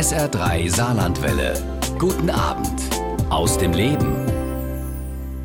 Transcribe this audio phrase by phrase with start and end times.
[0.00, 1.52] SR3 Saarlandwelle.
[1.98, 2.80] Guten Abend
[3.28, 4.16] aus dem Leben.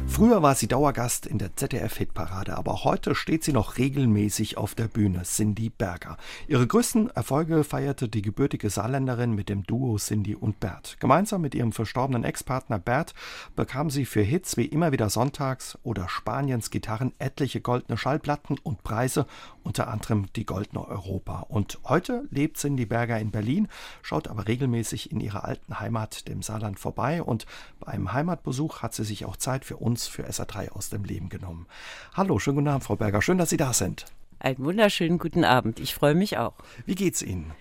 [0.08, 4.88] Früher war sie Dauergast in der ZDF-Hitparade, aber heute steht sie noch regelmäßig auf der
[4.88, 6.16] Bühne, Cindy Berger.
[6.48, 10.96] Ihre größten Erfolge feierte die gebürtige Saarländerin mit dem Duo Cindy und Bert.
[11.02, 13.14] Gemeinsam mit ihrem verstorbenen Ex-Partner Bert
[13.58, 18.84] bekam sie für Hits wie Immer wieder Sonntags oder Spaniens Gitarren etliche goldene Schallplatten und
[18.84, 19.26] Preise,
[19.66, 21.46] unter anderem die Goldene Europa.
[21.50, 23.68] Und heute lebt Cindy Berger in Berlin,
[24.02, 27.46] schaut aber regelmäßig in ihrer alten Heimat, dem Saarland, vorbei und
[27.80, 31.66] beim Heimatbesuch hat sie sich auch Zeit für uns für SA3 aus dem Leben genommen.
[32.14, 33.22] Hallo, schönen guten Abend, Frau Berger.
[33.22, 34.06] Schön, dass Sie da sind.
[34.40, 35.80] Einen wunderschönen guten Abend.
[35.80, 36.54] Ich freue mich auch.
[36.86, 37.52] Wie geht's Ihnen?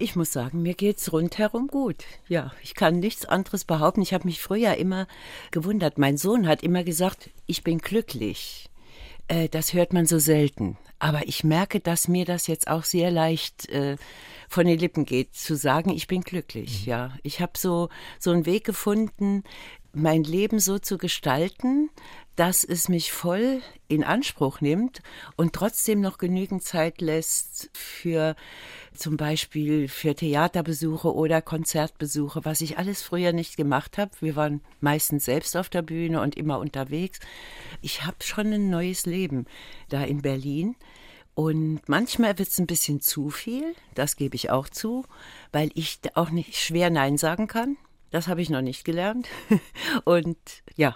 [0.00, 2.04] Ich muss sagen, mir geht's rundherum gut.
[2.28, 4.00] Ja, ich kann nichts anderes behaupten.
[4.00, 5.08] Ich habe mich früher immer
[5.50, 5.98] gewundert.
[5.98, 8.70] Mein Sohn hat immer gesagt, ich bin glücklich.
[9.28, 10.76] Äh, das hört man so selten.
[10.98, 13.96] Aber ich merke, dass mir das jetzt auch sehr leicht äh,
[14.48, 16.86] von den Lippen geht, zu sagen, ich bin glücklich.
[16.86, 16.90] Mhm.
[16.90, 19.44] Ja, ich habe so so einen Weg gefunden,
[19.98, 21.90] mein Leben so zu gestalten,
[22.36, 25.02] dass es mich voll in Anspruch nimmt
[25.36, 28.36] und trotzdem noch genügend Zeit lässt für
[28.94, 34.12] zum Beispiel für Theaterbesuche oder Konzertbesuche, was ich alles früher nicht gemacht habe.
[34.20, 37.18] Wir waren meistens selbst auf der Bühne und immer unterwegs.
[37.82, 39.46] Ich habe schon ein neues Leben
[39.88, 40.76] da in Berlin.
[41.34, 45.04] Und manchmal wird es ein bisschen zu viel, das gebe ich auch zu,
[45.52, 47.76] weil ich auch nicht schwer Nein sagen kann.
[48.10, 49.28] Das habe ich noch nicht gelernt.
[50.04, 50.38] Und
[50.76, 50.94] ja,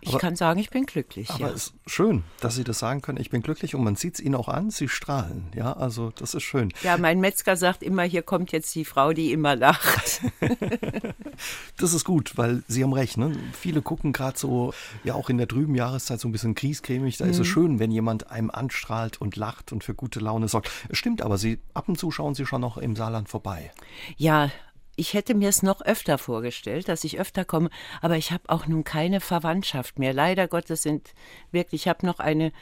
[0.00, 1.30] ich aber, kann sagen, ich bin glücklich.
[1.30, 1.54] Aber ja.
[1.54, 3.18] es ist schön, dass Sie das sagen können.
[3.18, 4.70] Ich bin glücklich und man sieht es Ihnen auch an.
[4.70, 5.48] Sie strahlen.
[5.54, 6.72] Ja, also das ist schön.
[6.82, 10.22] Ja, mein Metzger sagt immer, hier kommt jetzt die Frau, die immer lacht.
[11.78, 13.16] das ist gut, weil Sie haben recht.
[13.16, 13.36] Ne?
[13.52, 14.72] Viele gucken gerade so,
[15.04, 17.16] ja auch in der trüben Jahreszeit so ein bisschen kriescremig.
[17.16, 17.30] Da mhm.
[17.30, 17.52] ist es mhm.
[17.52, 20.70] schön, wenn jemand einem anstrahlt und lacht und für gute Laune sorgt.
[20.88, 23.72] Es stimmt, aber Sie ab und zu schauen Sie schon noch im Saarland vorbei.
[24.16, 24.50] Ja,
[24.96, 28.66] ich hätte mir es noch öfter vorgestellt, dass ich öfter komme, aber ich habe auch
[28.66, 30.12] nun keine Verwandtschaft mehr.
[30.12, 31.14] Leider Gottes sind
[31.50, 32.52] wirklich, ich habe noch eine,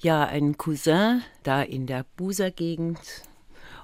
[0.00, 2.98] ja, einen Cousin da in der Buser Gegend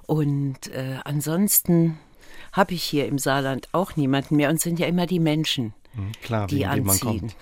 [0.06, 1.98] und äh, ansonsten
[2.52, 5.74] habe ich hier im Saarland auch niemanden mehr und sind ja immer die Menschen.
[5.94, 6.84] Hm, klar, die anziehen.
[6.84, 7.36] man kommt.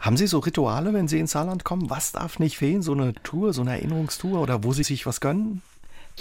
[0.00, 1.88] Haben Sie so Rituale, wenn Sie ins Saarland kommen?
[1.88, 2.82] Was darf nicht fehlen?
[2.82, 5.62] So eine Tour, so eine Erinnerungstour oder wo Sie sich was gönnen?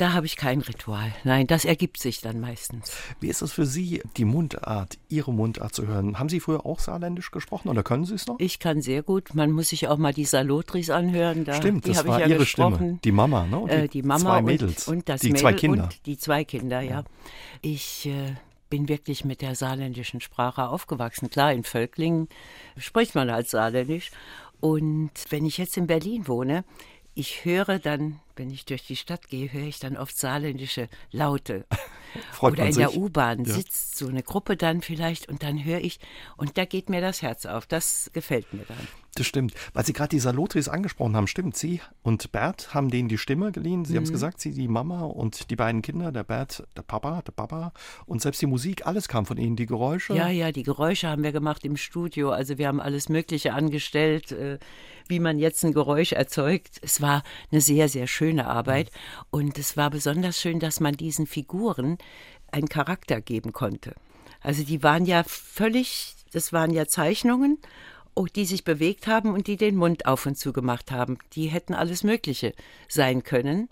[0.02, 1.14] Da habe ich kein Ritual.
[1.26, 2.92] Nein, das ergibt sich dann meistens.
[3.20, 6.18] Wie ist es für Sie, die Mundart, Ihre Mundart zu hören?
[6.18, 8.40] Haben Sie früher auch Saarländisch gesprochen oder können Sie es noch?
[8.40, 9.36] Ich kann sehr gut.
[9.36, 11.46] Man muss sich auch mal die Salotris anhören.
[11.46, 12.74] Da, Stimmt, das war ja Ihre gesprochen.
[12.74, 13.00] Stimme.
[13.04, 13.64] Die Mama, ne?
[13.68, 14.88] Die, äh, die Mama zwei Mädels.
[14.88, 15.84] Und, und das die Mädel zwei Kinder.
[15.84, 16.90] Und die zwei Kinder, ja.
[16.92, 17.04] ja.
[17.62, 18.34] Ich äh,
[18.72, 21.30] bin wirklich mit der saarländischen Sprache aufgewachsen.
[21.30, 22.28] Klar, in Völklingen
[22.76, 24.10] spricht man halt Saarländisch.
[24.62, 26.64] Und wenn ich jetzt in Berlin wohne,
[27.14, 31.66] ich höre dann, wenn ich durch die Stadt gehe, höre ich dann oft saarländische Laute.
[32.32, 32.86] Freut Oder in sich.
[32.86, 33.54] der U-Bahn ja.
[33.54, 36.00] sitzt so eine Gruppe dann vielleicht und dann höre ich,
[36.38, 37.66] und da geht mir das Herz auf.
[37.66, 38.88] Das gefällt mir dann.
[39.16, 39.54] Das stimmt.
[39.74, 41.58] Weil Sie gerade die Salotris angesprochen haben, stimmt.
[41.58, 43.84] Sie und Bert haben denen die Stimme geliehen.
[43.84, 43.98] Sie mhm.
[43.98, 47.34] haben es gesagt, Sie, die Mama und die beiden Kinder, der Bert, der Papa, der
[47.34, 47.74] Papa.
[48.06, 50.14] Und selbst die Musik, alles kam von Ihnen, die Geräusche.
[50.14, 52.32] Ja, ja, die Geräusche haben wir gemacht im Studio.
[52.32, 54.60] Also wir haben alles Mögliche angestellt, äh,
[55.08, 56.80] wie man jetzt ein Geräusch erzeugt.
[56.82, 58.92] Es war eine sehr, sehr schöne Arbeit.
[58.92, 59.26] Mhm.
[59.32, 61.98] Und es war besonders schön, dass man diesen Figuren
[62.52, 63.96] einen Charakter geben konnte.
[64.42, 67.58] Also die waren ja völlig, das waren ja Zeichnungen
[68.16, 71.18] oh, die sich bewegt haben und die den Mund auf und zu gemacht haben.
[71.34, 72.54] Die hätten alles Mögliche
[72.88, 73.70] sein können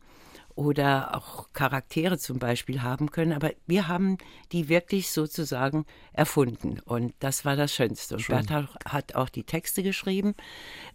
[0.60, 4.18] oder auch Charaktere zum Beispiel haben können, aber wir haben
[4.52, 8.16] die wirklich sozusagen erfunden und das war das Schönste.
[8.16, 8.36] Und Schön.
[8.36, 10.36] Bertha hat auch die Texte geschrieben,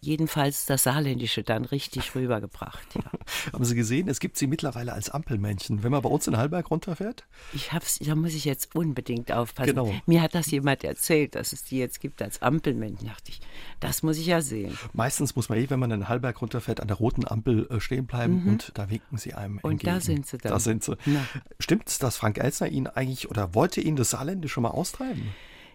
[0.01, 2.93] jedenfalls das Saarländische dann richtig rübergebracht.
[2.93, 3.09] Ja.
[3.53, 6.69] haben Sie gesehen, es gibt sie mittlerweile als Ampelmännchen, wenn man bei uns in Hallberg
[6.69, 7.25] runterfährt?
[7.53, 9.69] Ich hab's, da muss ich jetzt unbedingt aufpassen.
[9.69, 9.91] Genau.
[10.05, 13.41] Mir hat das jemand erzählt, dass es die jetzt gibt als Ampelmännchen, dachte ich.
[13.79, 14.77] Das muss ich ja sehen.
[14.93, 18.05] Meistens muss man eh, wenn man in Hallberg runterfährt, an der roten Ampel äh, stehen
[18.05, 18.51] bleiben mhm.
[18.51, 19.93] und da winken sie einem und entgegen.
[19.93, 20.51] da sind sie dann.
[20.51, 20.97] Da sind sie.
[21.59, 25.33] Stimmt es, dass Frank Elsner ihn eigentlich oder wollte ihn das Saarländische mal austreiben?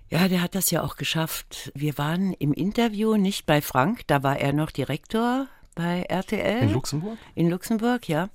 [0.08, 1.70] Ja, der hat das ja auch geschafft.
[1.74, 5.46] Wir waren im Interview nicht bei Frank, da war er noch Direktor
[5.76, 6.64] bei RTL.
[6.64, 7.18] In Luxemburg?
[7.36, 8.28] In Luxemburg, ja.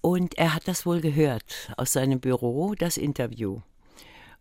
[0.00, 3.60] Und er hat das wohl gehört aus seinem Büro, das Interview.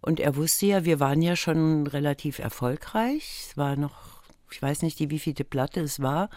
[0.01, 3.47] Und er wusste ja, wir waren ja schon relativ erfolgreich.
[3.49, 6.29] Es war noch, ich weiß nicht, die wievielte Platte es war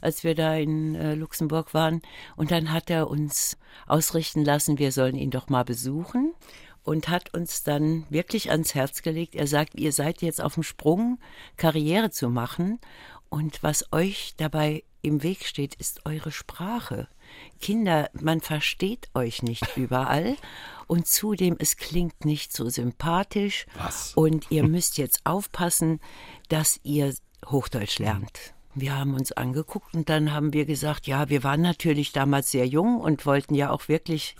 [0.00, 2.02] als wir da in äh, Luxemburg waren.
[2.36, 3.56] Und dann hat er uns
[3.86, 6.34] ausrichten lassen, wir sollen ihn doch mal besuchen
[6.82, 9.34] und hat uns dann wirklich ans Herz gelegt.
[9.34, 11.18] Er sagt, ihr seid jetzt auf dem Sprung,
[11.56, 12.78] Karriere zu machen
[13.28, 17.08] und was euch dabei im Weg steht, ist eure Sprache.
[17.60, 20.36] Kinder, man versteht euch nicht überall
[20.86, 23.66] und zudem, es klingt nicht so sympathisch.
[23.76, 24.14] Was?
[24.14, 26.00] Und ihr müsst jetzt aufpassen,
[26.48, 27.14] dass ihr
[27.46, 28.54] Hochdeutsch lernt.
[28.74, 32.66] Wir haben uns angeguckt und dann haben wir gesagt, ja, wir waren natürlich damals sehr
[32.66, 34.36] jung und wollten ja auch wirklich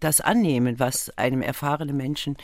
[0.00, 2.36] das annehmen, was einem erfahrenen Menschen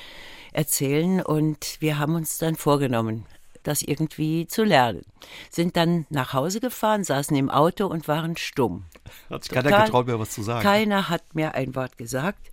[0.53, 1.23] erzählen.
[1.23, 3.27] Und wir haben uns dann vorgenommen,
[3.63, 5.03] das irgendwie zu lernen.
[5.51, 8.85] Sind dann nach Hause gefahren, saßen im Auto und waren stumm.
[9.29, 10.63] Hat sich keiner getraut, mir was zu sagen.
[10.63, 12.51] Keiner hat mir ein Wort gesagt.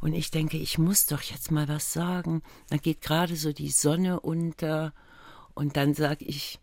[0.00, 2.42] Und ich denke, ich muss doch jetzt mal was sagen.
[2.68, 4.92] Dann geht gerade so die Sonne unter
[5.54, 6.58] und dann sage ich,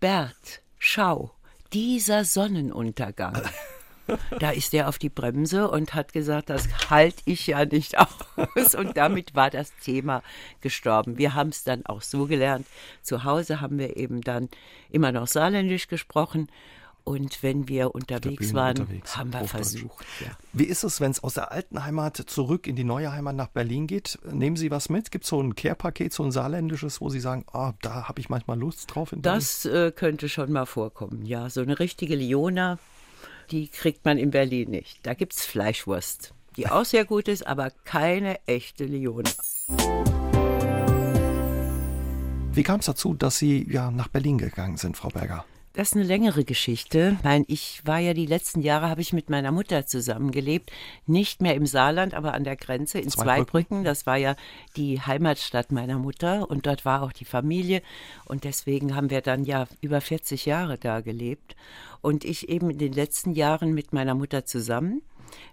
[0.00, 1.30] Bert, schau,
[1.72, 3.42] dieser Sonnenuntergang.
[4.38, 8.74] Da ist er auf die Bremse und hat gesagt, das halte ich ja nicht aus.
[8.76, 10.22] Und damit war das Thema
[10.60, 11.18] gestorben.
[11.18, 12.68] Wir haben es dann auch so gelernt.
[13.02, 14.48] Zu Hause haben wir eben dann
[14.90, 16.48] immer noch Saarländisch gesprochen.
[17.06, 20.04] Und wenn wir unterwegs waren, unterwegs, haben wir versucht.
[20.20, 20.36] Ja.
[20.52, 23.46] Wie ist es, wenn es aus der alten Heimat zurück in die neue Heimat nach
[23.46, 24.18] Berlin geht?
[24.28, 25.12] Nehmen Sie was mit?
[25.12, 28.28] Gibt es so ein Care-Paket, so ein saarländisches, wo Sie sagen, oh, da habe ich
[28.28, 29.14] manchmal Lust drauf?
[29.16, 31.48] das äh, könnte schon mal vorkommen, ja.
[31.48, 32.80] So eine richtige Leona,
[33.52, 34.98] die kriegt man in Berlin nicht.
[35.04, 39.30] Da gibt es Fleischwurst, die auch sehr gut ist, aber keine echte Leona.
[42.50, 45.44] Wie kam es dazu, dass Sie ja nach Berlin gegangen sind, Frau Berger?
[45.76, 47.18] Das ist eine längere Geschichte.
[47.22, 50.72] Nein, ich war ja die letzten Jahre, habe ich mit meiner Mutter zusammengelebt.
[51.04, 53.44] Nicht mehr im Saarland, aber an der Grenze in Zweibrücken.
[53.44, 53.84] Zweibrücken.
[53.84, 54.36] Das war ja
[54.78, 57.82] die Heimatstadt meiner Mutter und dort war auch die Familie.
[58.24, 61.56] Und deswegen haben wir dann ja über 40 Jahre da gelebt.
[62.00, 65.02] Und ich eben in den letzten Jahren mit meiner Mutter zusammen.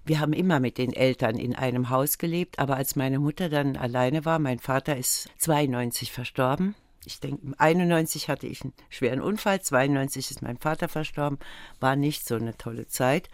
[0.06, 3.76] Wir haben immer mit den Eltern in einem Haus gelebt, aber als meine Mutter dann
[3.76, 9.62] alleine war, mein Vater ist 92 verstorben, ich denke, 91 hatte ich einen schweren Unfall,
[9.62, 11.40] 92 ist mein Vater verstorben,
[11.80, 13.30] war nicht so eine tolle Zeit.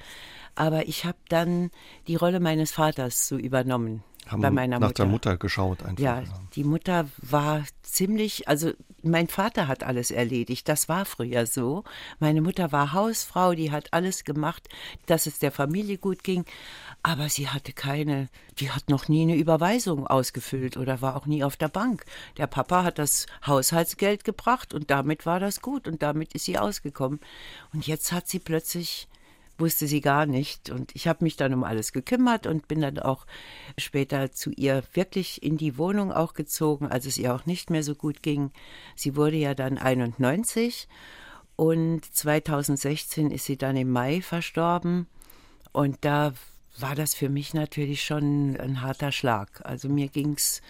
[0.56, 1.72] Aber ich habe dann
[2.08, 5.04] die Rolle meines Vaters so übernommen haben bei meiner nach Mutter.
[5.04, 6.04] der Mutter geschaut einfach.
[6.04, 6.24] Ja,
[6.56, 8.72] die Mutter war ziemlich, also
[9.02, 11.84] mein Vater hat alles erledigt, das war früher so.
[12.20, 14.68] Meine Mutter war Hausfrau, die hat alles gemacht,
[15.06, 16.46] dass es der Familie gut ging,
[17.04, 18.30] aber sie hatte keine,
[18.60, 22.06] die hat noch nie eine Überweisung ausgefüllt oder war auch nie auf der Bank.
[22.38, 26.58] Der Papa hat das Haushaltsgeld gebracht und damit war das gut und damit ist sie
[26.58, 27.20] ausgekommen.
[27.74, 29.08] Und jetzt hat sie plötzlich
[29.60, 30.70] wusste sie gar nicht.
[30.70, 33.26] Und ich habe mich dann um alles gekümmert und bin dann auch
[33.78, 37.84] später zu ihr wirklich in die Wohnung auch gezogen, als es ihr auch nicht mehr
[37.84, 38.52] so gut ging.
[38.96, 40.88] Sie wurde ja dann 91
[41.56, 45.08] und 2016 ist sie dann im Mai verstorben.
[45.72, 46.34] Und da
[46.78, 49.62] war das für mich natürlich schon ein harter Schlag.
[49.66, 50.62] Also mir ging es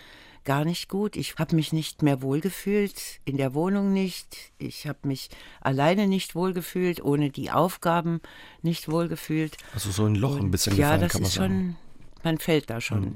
[0.49, 1.15] gar nicht gut.
[1.15, 4.35] Ich habe mich nicht mehr wohlgefühlt, in der Wohnung nicht.
[4.57, 5.29] Ich habe mich
[5.61, 8.19] alleine nicht wohlgefühlt, ohne die Aufgaben
[8.63, 9.57] nicht wohlgefühlt.
[9.75, 11.75] Also so ein Loch ein bisschen ja, gefallen, das kann man ist sagen.
[11.75, 13.01] schon, man fällt da schon.
[13.01, 13.15] Mhm.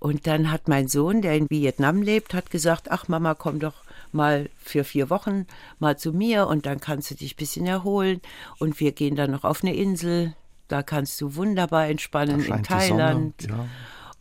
[0.00, 3.84] Und dann hat mein Sohn, der in Vietnam lebt, hat gesagt, ach Mama, komm doch
[4.10, 5.46] mal für vier Wochen
[5.78, 8.20] mal zu mir und dann kannst du dich ein bisschen erholen
[8.58, 10.34] und wir gehen dann noch auf eine Insel,
[10.66, 13.34] da kannst du wunderbar entspannen in Thailand.
[13.48, 13.66] Ja.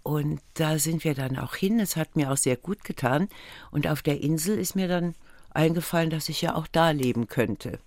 [0.03, 1.79] Und da sind wir dann auch hin.
[1.79, 3.29] Es hat mir auch sehr gut getan.
[3.71, 5.15] Und auf der Insel ist mir dann
[5.51, 7.79] eingefallen, dass ich ja auch da leben könnte.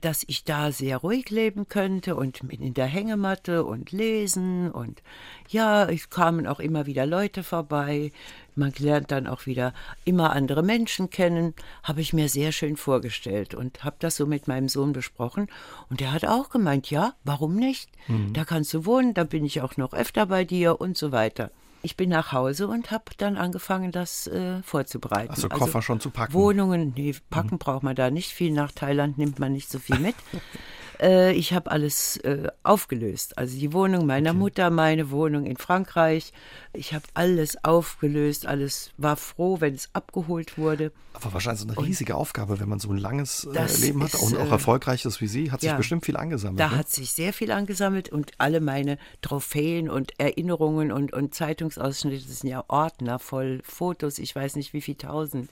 [0.00, 4.70] Dass ich da sehr ruhig leben könnte und mit in der Hängematte und lesen.
[4.70, 5.02] Und
[5.48, 8.10] ja, es kamen auch immer wieder Leute vorbei.
[8.54, 9.72] Man lernt dann auch wieder
[10.04, 11.54] immer andere Menschen kennen.
[11.82, 15.48] Habe ich mir sehr schön vorgestellt und habe das so mit meinem Sohn besprochen.
[15.88, 17.90] Und der hat auch gemeint, ja, warum nicht?
[18.08, 18.32] Mhm.
[18.32, 21.50] Da kannst du wohnen, da bin ich auch noch öfter bei dir und so weiter.
[21.84, 25.30] Ich bin nach Hause und habe dann angefangen, das äh, vorzubereiten.
[25.30, 26.32] Also Koffer also, schon zu packen?
[26.32, 27.58] Wohnungen, nee, packen mhm.
[27.58, 28.52] braucht man da nicht viel.
[28.52, 30.14] Nach Thailand nimmt man nicht so viel mit.
[31.02, 33.36] Äh, ich habe alles äh, aufgelöst.
[33.36, 34.38] Also die Wohnung meiner okay.
[34.38, 36.32] Mutter, meine Wohnung in Frankreich.
[36.72, 40.92] Ich habe alles aufgelöst, alles war froh, wenn es abgeholt wurde.
[41.14, 44.14] Aber wahrscheinlich so eine riesige und Aufgabe, wenn man so ein langes äh, Leben hat
[44.14, 46.60] und auch äh, erfolgreiches wie Sie, hat sich ja, bestimmt viel angesammelt.
[46.60, 46.76] Da ne?
[46.76, 52.40] hat sich sehr viel angesammelt und alle meine Trophäen und Erinnerungen und, und Zeitungsausschnitte das
[52.40, 55.50] sind ja Ordner voll Fotos, ich weiß nicht wie viel tausend.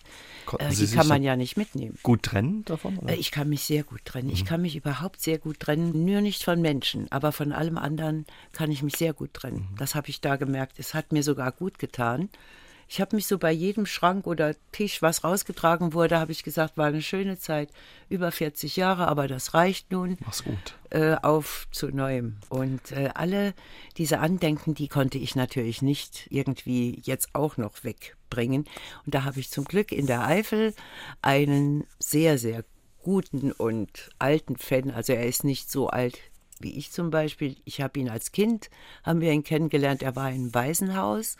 [0.59, 1.99] Äh, die kann man ja nicht mitnehmen.
[2.03, 2.99] Gut trennen davon?
[2.99, 3.15] Oder?
[3.15, 4.29] Ich kann mich sehr gut trennen.
[4.29, 4.35] Mhm.
[4.35, 8.27] Ich kann mich überhaupt sehr gut trennen, nur nicht von Menschen, aber von allem anderen
[8.53, 9.69] kann ich mich sehr gut trennen.
[9.73, 9.77] Mhm.
[9.79, 10.79] Das habe ich da gemerkt.
[10.79, 12.29] Es hat mir sogar gut getan.
[12.93, 16.77] Ich habe mich so bei jedem Schrank oder Tisch, was rausgetragen wurde, habe ich gesagt,
[16.77, 17.71] war eine schöne Zeit,
[18.09, 20.17] über 40 Jahre, aber das reicht nun.
[20.25, 20.75] Mach's gut.
[20.91, 22.39] Äh, auf zu neuem.
[22.49, 23.55] Und äh, alle
[23.97, 28.65] diese Andenken, die konnte ich natürlich nicht irgendwie jetzt auch noch wegbringen.
[29.07, 30.75] Und da habe ich zum Glück in der Eifel
[31.23, 32.65] einen sehr, sehr
[33.03, 36.19] guten und alten Fan, also er ist nicht so alt
[36.61, 37.57] wie ich zum Beispiel.
[37.65, 38.71] Ich habe ihn als Kind,
[39.03, 41.37] haben wir ihn kennengelernt, er war im Waisenhaus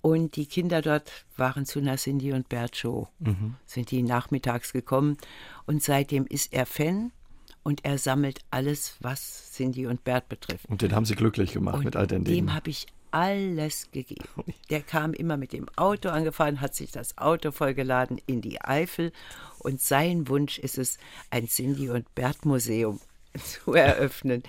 [0.00, 3.08] und die Kinder dort waren zu einer Cindy und Bert Show.
[3.20, 3.56] Mhm.
[3.66, 5.18] Sind die nachmittags gekommen
[5.66, 7.12] und seitdem ist er Fan
[7.62, 10.66] und er sammelt alles, was Cindy und Bert betrifft.
[10.68, 12.46] Und den haben sie glücklich gemacht und mit all den Dingen.
[12.46, 14.28] Dem habe ich alles gegeben.
[14.70, 19.12] Der kam immer mit dem Auto angefahren, hat sich das Auto vollgeladen in die Eifel
[19.60, 20.98] und sein Wunsch ist es,
[21.30, 23.00] ein Cindy und Bert Museum
[23.38, 24.42] zu eröffnen.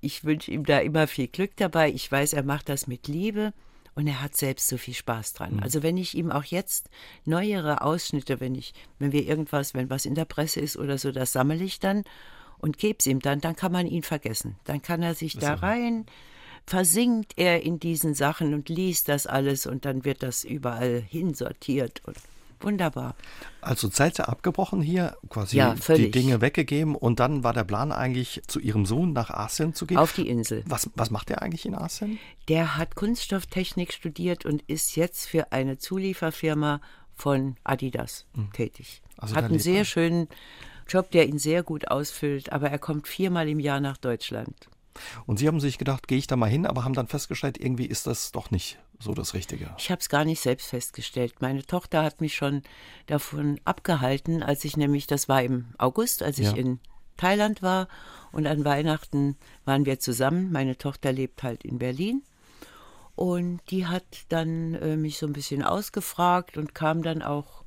[0.00, 1.90] Ich wünsche ihm da immer viel Glück dabei.
[1.90, 3.52] Ich weiß, er macht das mit Liebe
[3.94, 5.54] und er hat selbst so viel Spaß dran.
[5.54, 5.62] Mhm.
[5.62, 6.90] Also wenn ich ihm auch jetzt
[7.24, 11.12] neuere Ausschnitte, wenn ich, wenn wir irgendwas, wenn was in der Presse ist oder so,
[11.12, 12.02] das sammle ich dann
[12.58, 14.56] und gebe es ihm dann, dann kann man ihn vergessen.
[14.64, 16.06] Dann kann er sich das da rein,
[16.68, 22.02] versinkt er in diesen Sachen und liest das alles und dann wird das überall hinsortiert
[22.04, 22.16] und
[22.60, 23.14] wunderbar.
[23.60, 28.42] Also Zelte abgebrochen hier, quasi ja, die Dinge weggegeben und dann war der Plan eigentlich
[28.46, 29.96] zu ihrem Sohn nach Asien zu gehen.
[29.96, 30.62] Auf die Insel.
[30.66, 32.18] Was, was macht er eigentlich in Asien?
[32.48, 36.80] Der hat Kunststofftechnik studiert und ist jetzt für eine Zulieferfirma
[37.14, 38.52] von Adidas mhm.
[38.52, 39.02] tätig.
[39.16, 40.28] Also hat einen sehr schönen
[40.86, 44.68] Job, der ihn sehr gut ausfüllt, aber er kommt viermal im Jahr nach Deutschland.
[45.26, 47.86] Und Sie haben sich gedacht, gehe ich da mal hin, aber haben dann festgestellt, irgendwie
[47.86, 49.74] ist das doch nicht so das Richtige.
[49.78, 51.40] Ich habe es gar nicht selbst festgestellt.
[51.40, 52.62] Meine Tochter hat mich schon
[53.06, 56.56] davon abgehalten, als ich nämlich, das war im August, als ich ja.
[56.56, 56.80] in
[57.16, 57.88] Thailand war
[58.32, 60.50] und an Weihnachten waren wir zusammen.
[60.52, 62.22] Meine Tochter lebt halt in Berlin.
[63.14, 67.64] Und die hat dann äh, mich so ein bisschen ausgefragt und kam dann auch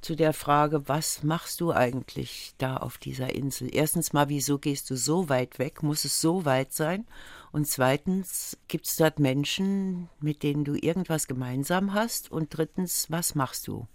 [0.00, 3.68] zu der Frage, was machst du eigentlich da auf dieser Insel?
[3.72, 5.82] Erstens mal, wieso gehst du so weit weg?
[5.82, 7.06] Muss es so weit sein?
[7.52, 12.30] Und zweitens, gibt es dort Menschen, mit denen du irgendwas gemeinsam hast?
[12.30, 13.86] Und drittens, was machst du?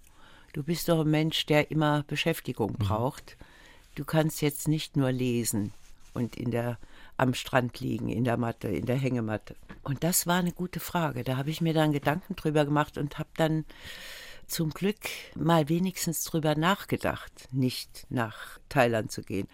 [0.53, 2.85] Du bist doch ein Mensch, der immer Beschäftigung mhm.
[2.85, 3.37] braucht.
[3.95, 5.73] Du kannst jetzt nicht nur lesen
[6.13, 6.77] und in der
[7.17, 9.55] am Strand liegen, in der Matte, in der Hängematte.
[9.83, 11.23] Und das war eine gute Frage.
[11.23, 13.65] Da habe ich mir dann Gedanken drüber gemacht und habe dann
[14.53, 14.99] zum Glück
[15.35, 19.47] mal wenigstens drüber nachgedacht, nicht nach Thailand zu gehen.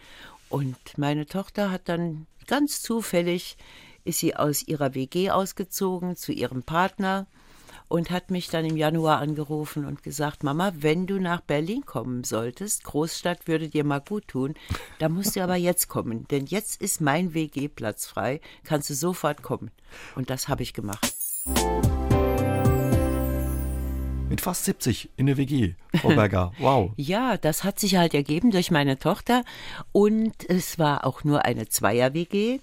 [0.49, 3.57] Und meine Tochter hat dann ganz zufällig,
[4.03, 7.27] ist sie aus ihrer WG ausgezogen zu ihrem Partner
[7.87, 12.23] und hat mich dann im Januar angerufen und gesagt, Mama, wenn du nach Berlin kommen
[12.23, 14.53] solltest, Großstadt würde dir mal gut tun,
[14.99, 19.43] da musst du aber jetzt kommen, denn jetzt ist mein WG-Platz frei, kannst du sofort
[19.43, 19.71] kommen.
[20.15, 21.15] Und das habe ich gemacht.
[24.29, 26.51] Mit fast 70 in der WG, Frau Berger.
[26.59, 26.91] Wow.
[26.97, 29.43] ja, das hat sich halt ergeben durch meine Tochter.
[29.91, 32.59] Und es war auch nur eine Zweier-WG.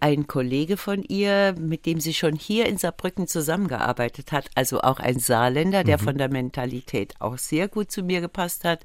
[0.00, 5.00] Ein Kollege von ihr, mit dem sie schon hier in Saarbrücken zusammengearbeitet hat, also auch
[5.00, 6.04] ein Saarländer, der mhm.
[6.04, 8.84] von der Mentalität auch sehr gut zu mir gepasst hat.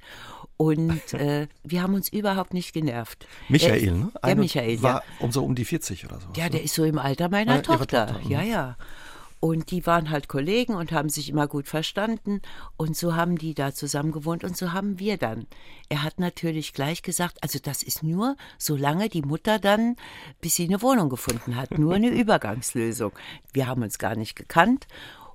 [0.57, 3.25] Und äh, wir haben uns überhaupt nicht genervt.
[3.49, 4.11] Michael, ne?
[4.23, 5.03] Der Michael, war ja.
[5.19, 6.27] um so um die 40 oder so.
[6.35, 6.65] Ja, der ne?
[6.65, 8.07] ist so im Alter meiner ja, Tochter.
[8.07, 8.29] Tochter.
[8.29, 8.77] Ja, ja.
[9.41, 12.41] Und die waren halt Kollegen und haben sich immer gut verstanden.
[12.77, 15.47] Und so haben die da zusammen gewohnt und so haben wir dann.
[15.89, 19.95] Er hat natürlich gleich gesagt, also das ist nur, solange die Mutter dann,
[20.41, 23.13] bis sie eine Wohnung gefunden hat, nur eine Übergangslösung.
[23.51, 24.85] Wir haben uns gar nicht gekannt.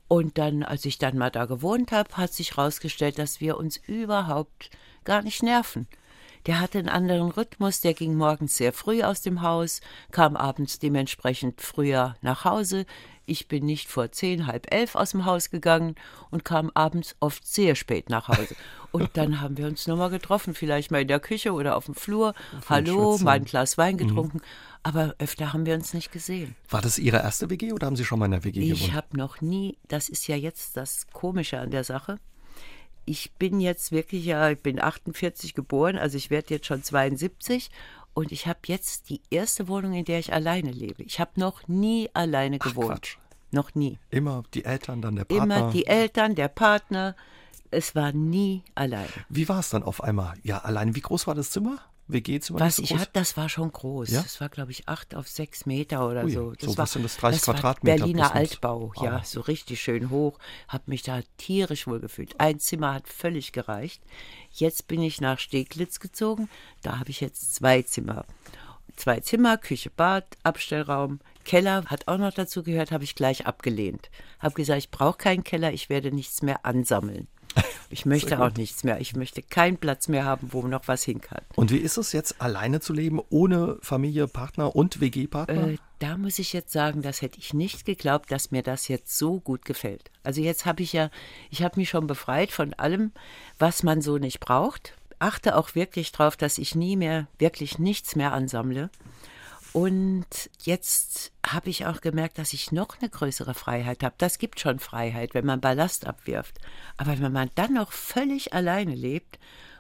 [0.07, 3.77] Und dann, als ich dann mal da gewohnt habe, hat sich herausgestellt, dass wir uns
[3.77, 4.71] überhaupt
[5.03, 5.89] gar nicht nerven.
[6.47, 9.81] Der hatte einen anderen Rhythmus, der ging morgens sehr früh aus dem Haus,
[10.13, 12.87] kam abends dementsprechend früher nach Hause.
[13.29, 15.97] Ich bin nicht vor zehn, halb elf aus dem Haus gegangen
[16.31, 18.55] und kam abends oft sehr spät nach Hause.
[18.93, 21.97] Und dann haben wir uns nochmal getroffen, vielleicht mal in der Küche oder auf dem
[21.97, 22.35] Flur.
[22.57, 23.99] Auf Hallo, mal ein Glas Wein mhm.
[23.99, 24.39] getrunken.
[24.39, 24.43] Mhm.
[24.85, 26.55] Aber öfter haben wir uns nicht gesehen.
[26.71, 28.81] War das Ihre erste WG oder haben Sie schon mal in der WG gewohnt?
[28.81, 32.21] Ich habe noch nie, das ist ja jetzt das Komische an der Sache.
[33.07, 37.71] Ich bin jetzt wirklich, ja, ich bin 48 geboren, also ich werde jetzt schon 72
[38.15, 41.03] und ich habe jetzt die erste Wohnung, in der ich alleine lebe.
[41.03, 42.89] Ich habe noch nie alleine Ach, gewohnt.
[42.89, 43.17] Quatsch.
[43.53, 43.99] Noch nie.
[44.11, 45.57] Immer die Eltern, dann der Partner.
[45.57, 47.15] Immer die Eltern, der Partner.
[47.71, 49.09] Es war nie alleine.
[49.29, 50.35] Wie war es dann auf einmal?
[50.43, 50.95] Ja, alleine.
[50.95, 51.79] Wie groß war das Zimmer?
[52.09, 52.61] WG-Zimmer?
[52.61, 54.11] Was so ich hatte, das war schon groß.
[54.11, 54.23] Ja?
[54.23, 56.53] Das war, glaube ich, acht auf sechs Meter oder Ui, so.
[56.53, 57.97] Das so war, was sind das, 30 das Quadratmeter?
[57.97, 59.05] Berliner Altbau, oh.
[59.05, 60.39] ja, so richtig schön hoch.
[60.69, 62.35] Hab mich da tierisch wohl gefühlt.
[62.39, 64.03] Ein Zimmer hat völlig gereicht.
[64.53, 66.49] Jetzt bin ich nach Steglitz gezogen.
[66.83, 68.25] Da habe ich jetzt zwei Zimmer.
[68.97, 74.11] Zwei Zimmer, Küche, Bad, Abstellraum, Keller hat auch noch dazu gehört, habe ich gleich abgelehnt.
[74.41, 77.29] Habe gesagt, ich brauche keinen Keller, ich werde nichts mehr ansammeln.
[77.89, 79.01] Ich möchte auch nichts mehr.
[79.01, 81.43] Ich möchte keinen Platz mehr haben, wo noch was hin kann.
[81.55, 85.69] Und wie ist es jetzt, alleine zu leben, ohne Familie, Partner und WG-Partner?
[85.69, 89.17] Äh, da muss ich jetzt sagen, das hätte ich nicht geglaubt, dass mir das jetzt
[89.17, 90.11] so gut gefällt.
[90.25, 91.11] Also jetzt habe ich ja,
[91.51, 93.13] ich habe mich schon befreit von allem,
[93.59, 94.95] was man so nicht braucht.
[95.19, 98.91] Achte auch wirklich darauf, dass ich nie mehr, wirklich nichts mehr ansammle.
[99.73, 100.27] Und
[100.63, 104.15] jetzt habe ich auch gemerkt, dass ich noch eine größere Freiheit habe.
[104.19, 106.59] Das gibt schon Freiheit, wenn man Ballast abwirft.
[106.97, 109.39] Aber wenn man dann noch völlig alleine lebt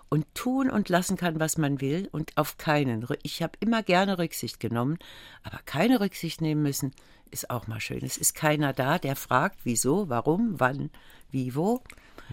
[0.08, 3.06] und tun und lassen kann, was man will und auf keinen.
[3.22, 4.98] Ich habe immer gerne Rücksicht genommen,
[5.42, 6.92] aber keine Rücksicht nehmen müssen,
[7.30, 8.04] ist auch mal schön.
[8.04, 10.90] Es ist keiner da, der fragt, wieso, warum, wann,
[11.30, 11.82] wie, wo.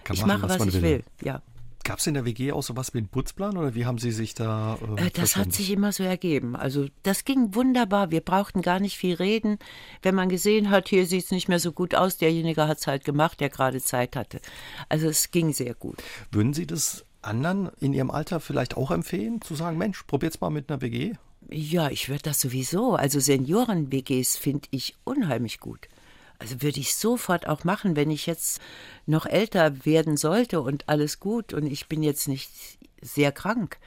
[0.04, 0.82] Kann ich machen, mache, was was, ich will.
[0.82, 1.04] will.
[1.22, 1.42] Ja.
[1.84, 4.34] Gab es in der WG auch sowas wie einen Putzplan oder wie haben Sie sich
[4.34, 4.78] da.
[4.96, 6.56] Äh, Äh, Das hat sich immer so ergeben.
[6.56, 8.10] Also das ging wunderbar.
[8.10, 9.58] Wir brauchten gar nicht viel reden.
[10.02, 12.86] Wenn man gesehen hat, hier sieht es nicht mehr so gut aus, derjenige hat es
[12.86, 14.40] halt gemacht, der gerade Zeit hatte.
[14.88, 16.02] Also es ging sehr gut.
[16.32, 20.50] Würden Sie das anderen in Ihrem Alter vielleicht auch empfehlen, zu sagen, Mensch, probiert's mal
[20.50, 21.12] mit einer WG?
[21.50, 22.94] Ja, ich würde das sowieso.
[22.94, 25.88] Also Senioren-WGs finde ich unheimlich gut.
[26.44, 28.60] Also würde ich sofort auch machen, wenn ich jetzt
[29.06, 32.50] noch älter werden sollte und alles gut und ich bin jetzt nicht
[33.00, 33.78] sehr krank.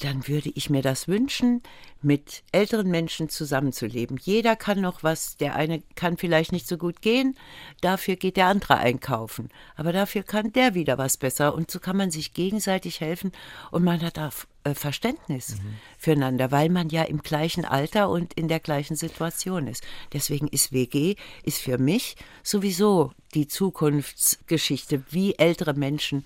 [0.00, 1.62] Dann würde ich mir das wünschen,
[2.02, 4.18] mit älteren Menschen zusammenzuleben.
[4.20, 7.36] Jeder kann noch was, der eine kann vielleicht nicht so gut gehen,
[7.80, 9.50] dafür geht der andere einkaufen.
[9.76, 13.32] Aber dafür kann der wieder was besser und so kann man sich gegenseitig helfen
[13.70, 14.32] und man hat auch
[14.64, 15.56] äh, Verständnis
[15.98, 19.84] füreinander, weil man ja im gleichen Alter und in der gleichen Situation ist.
[20.12, 26.24] Deswegen ist WG ist für mich sowieso die Zukunftsgeschichte, wie ältere Menschen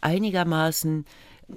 [0.00, 1.06] einigermaßen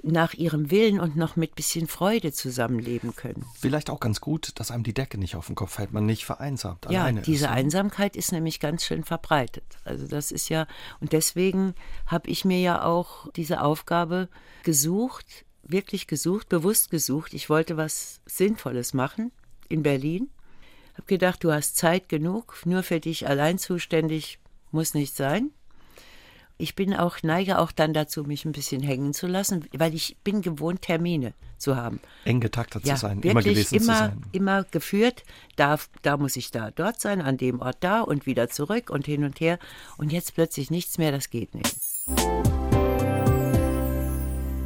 [0.02, 3.44] nach ihrem Willen und noch mit bisschen Freude zusammenleben können.
[3.58, 6.24] Vielleicht auch ganz gut, dass einem die Decke nicht auf den Kopf fällt, man nicht
[6.24, 6.86] vereinsamt.
[6.90, 7.50] Ja, alleine diese ist.
[7.50, 7.56] ne?
[7.56, 9.64] Einsamkeit ist nämlich ganz schön verbreitet.
[9.84, 10.66] Also das ist ja,
[11.00, 11.74] und deswegen
[12.06, 14.28] habe ich mir ja auch diese Aufgabe
[14.62, 17.34] gesucht, wirklich gesucht, bewusst gesucht.
[17.34, 19.32] Ich wollte was Sinnvolles machen
[19.68, 20.28] in Berlin.
[20.94, 24.38] Habe gedacht, du hast Zeit genug, nur für dich allein zuständig
[24.70, 25.50] muss nicht sein.
[26.60, 30.16] Ich bin auch, neige auch dann dazu, mich ein bisschen hängen zu lassen, weil ich
[30.24, 34.22] bin gewohnt, Termine zu haben Eng getaktet ja, zu sein, immer gewesen immer, zu sein.
[34.32, 35.22] immer geführt.
[35.54, 39.06] Da, da muss ich da dort sein, an dem Ort da und wieder zurück und
[39.06, 39.58] hin und her.
[39.98, 41.76] Und jetzt plötzlich nichts mehr, das geht nicht.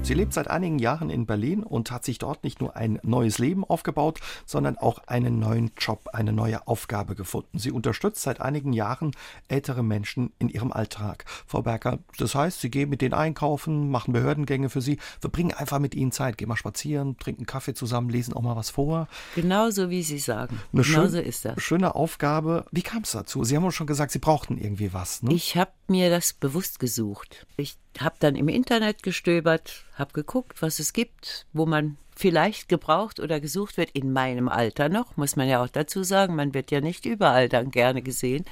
[0.04, 3.38] Sie lebt seit einigen Jahren in Berlin und hat sich dort nicht nur ein neues
[3.38, 7.58] Leben aufgebaut, sondern auch einen neuen Job, eine neue Aufgabe gefunden.
[7.60, 9.12] Sie unterstützt seit einigen Jahren
[9.47, 11.25] ältere Menschen in ihrem Alltag.
[11.47, 15.78] Frau Berger, das heißt, Sie gehen mit denen einkaufen, machen Behördengänge für sie, verbringen einfach
[15.78, 19.06] mit ihnen Zeit, gehen mal spazieren, trinken Kaffee zusammen, lesen auch mal was vor.
[19.36, 20.58] Genauso wie Sie sagen.
[20.73, 21.62] Eine Genauso schön- ist das.
[21.62, 22.67] schöne Aufgabe.
[22.73, 23.45] Wie kam es dazu?
[23.45, 25.23] Sie haben uns schon gesagt, Sie brauchten irgendwie was.
[25.23, 25.32] Ne?
[25.32, 27.47] Ich habe mir das bewusst gesucht.
[27.57, 33.21] Ich habe dann im Internet gestöbert, habe geguckt, was es gibt, wo man vielleicht gebraucht
[33.21, 36.71] oder gesucht wird, in meinem Alter noch, muss man ja auch dazu sagen, man wird
[36.71, 38.45] ja nicht überall dann gerne gesehen.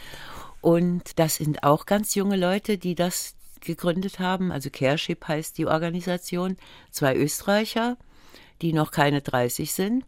[0.60, 4.52] Und das sind auch ganz junge Leute, die das gegründet haben.
[4.52, 6.56] Also Careship heißt die Organisation.
[6.90, 7.96] Zwei Österreicher,
[8.62, 10.04] die noch keine 30 sind.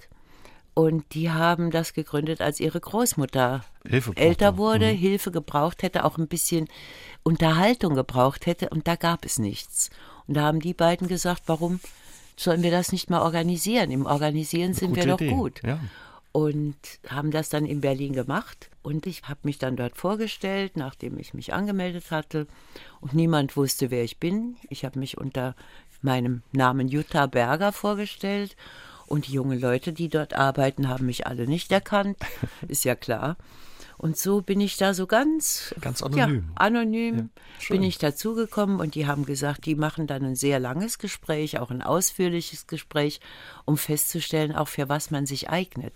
[0.74, 6.16] Und die haben das gegründet, als ihre Großmutter Hilfe älter wurde, Hilfe gebraucht hätte, auch
[6.16, 6.68] ein bisschen
[7.22, 8.70] Unterhaltung gebraucht hätte.
[8.70, 9.90] Und da gab es nichts.
[10.26, 11.80] Und da haben die beiden gesagt, warum
[12.36, 13.90] sollen wir das nicht mal organisieren?
[13.90, 15.78] Im Organisieren sind wir doch Idee, gut Ja.
[16.32, 16.76] und
[17.08, 18.70] haben das dann in Berlin gemacht.
[18.82, 22.46] Und ich habe mich dann dort vorgestellt, nachdem ich mich angemeldet hatte.
[23.00, 24.56] Und niemand wusste, wer ich bin.
[24.70, 25.54] Ich habe mich unter
[26.00, 28.56] meinem Namen Jutta Berger vorgestellt.
[29.12, 32.16] Und die jungen Leute, die dort arbeiten, haben mich alle nicht erkannt.
[32.68, 33.36] Ist ja klar.
[33.98, 36.46] Und so bin ich da so ganz, Ganz anonym.
[36.48, 37.76] Ja, anonym schön.
[37.76, 41.70] bin ich dazugekommen und die haben gesagt, die machen dann ein sehr langes Gespräch, auch
[41.70, 43.20] ein ausführliches Gespräch,
[43.66, 45.92] um festzustellen, auch für was man sich eignet.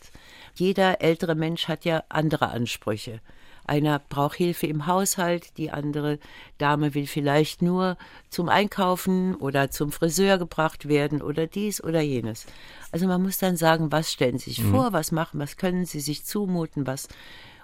[0.54, 3.22] Jeder ältere Mensch hat ja andere Ansprüche.
[3.66, 6.18] Einer braucht Hilfe im Haushalt, die andere
[6.58, 7.96] Dame will vielleicht nur
[8.30, 12.46] zum Einkaufen oder zum Friseur gebracht werden oder dies oder jenes.
[12.92, 16.00] Also man muss dann sagen, was stellen Sie sich vor, was machen, was können Sie
[16.00, 17.08] sich zumuten, was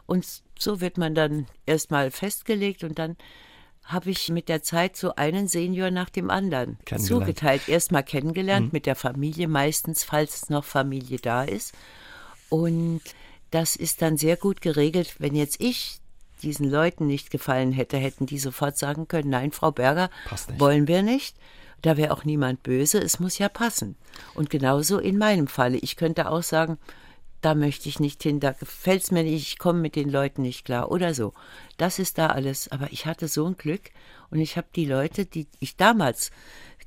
[0.06, 0.26] und
[0.58, 3.16] so wird man dann erstmal festgelegt und dann
[3.84, 7.68] habe ich mit der Zeit so einen Senior nach dem anderen zugeteilt.
[7.68, 11.74] Erstmal kennengelernt mit der Familie, meistens, falls noch Familie da ist.
[12.48, 13.00] Und
[13.52, 15.16] das ist dann sehr gut geregelt.
[15.18, 16.00] Wenn jetzt ich
[16.42, 20.10] diesen Leuten nicht gefallen hätte, hätten die sofort sagen können, nein, Frau Berger,
[20.58, 21.36] wollen wir nicht.
[21.82, 23.96] Da wäre auch niemand böse, es muss ja passen.
[24.34, 25.78] Und genauso in meinem Falle.
[25.78, 26.78] Ich könnte auch sagen,
[27.42, 30.42] da möchte ich nicht hin, da gefällt es mir nicht, ich komme mit den Leuten
[30.42, 31.34] nicht klar oder so.
[31.76, 32.70] Das ist da alles.
[32.70, 33.90] Aber ich hatte so ein Glück
[34.30, 36.30] und ich habe die Leute, die ich damals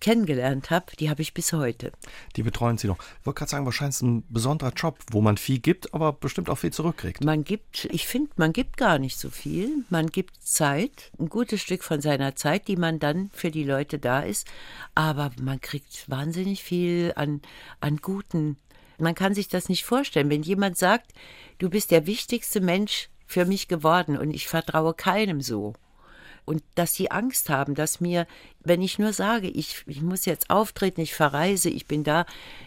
[0.01, 1.91] kennengelernt habe, die habe ich bis heute.
[2.35, 2.97] Die betreuen Sie noch.
[3.19, 6.49] Ich wollte gerade sagen, wahrscheinlich ist ein besonderer Job, wo man viel gibt, aber bestimmt
[6.49, 7.23] auch viel zurückkriegt.
[7.23, 9.85] Man gibt, ich finde, man gibt gar nicht so viel.
[9.89, 13.99] Man gibt Zeit, ein gutes Stück von seiner Zeit, die man dann für die Leute
[13.99, 14.47] da ist.
[14.93, 17.41] Aber man kriegt wahnsinnig viel an,
[17.79, 18.57] an guten
[18.97, 20.29] Man kann sich das nicht vorstellen.
[20.29, 21.13] Wenn jemand sagt,
[21.57, 25.73] du bist der wichtigste Mensch für mich geworden und ich vertraue keinem so.
[26.45, 28.27] Und dass die Angst haben, dass mir,
[28.63, 32.25] wenn ich nur sage, ich, ich muss jetzt auftreten, ich verreise, ich bin da,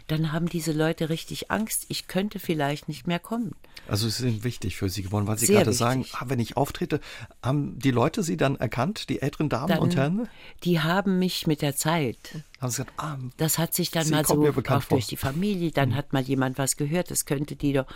[0.09, 3.55] dann haben diese Leute richtig Angst, ich könnte vielleicht nicht mehr kommen.
[3.87, 5.79] Also sie sind wichtig für Sie geworden, weil Sie Sehr gerade wichtig.
[5.79, 7.01] sagen, ah, wenn ich auftrete,
[7.43, 10.29] haben die Leute Sie dann erkannt, die älteren Damen dann, und Herren?
[10.64, 12.19] Die haben mich mit der Zeit.
[12.61, 14.35] Haben Sie gesagt, ah, das hat sich dann Sie mal so
[14.68, 15.94] auch durch die Familie, dann mhm.
[15.94, 17.87] hat mal jemand was gehört, das könnte die doch.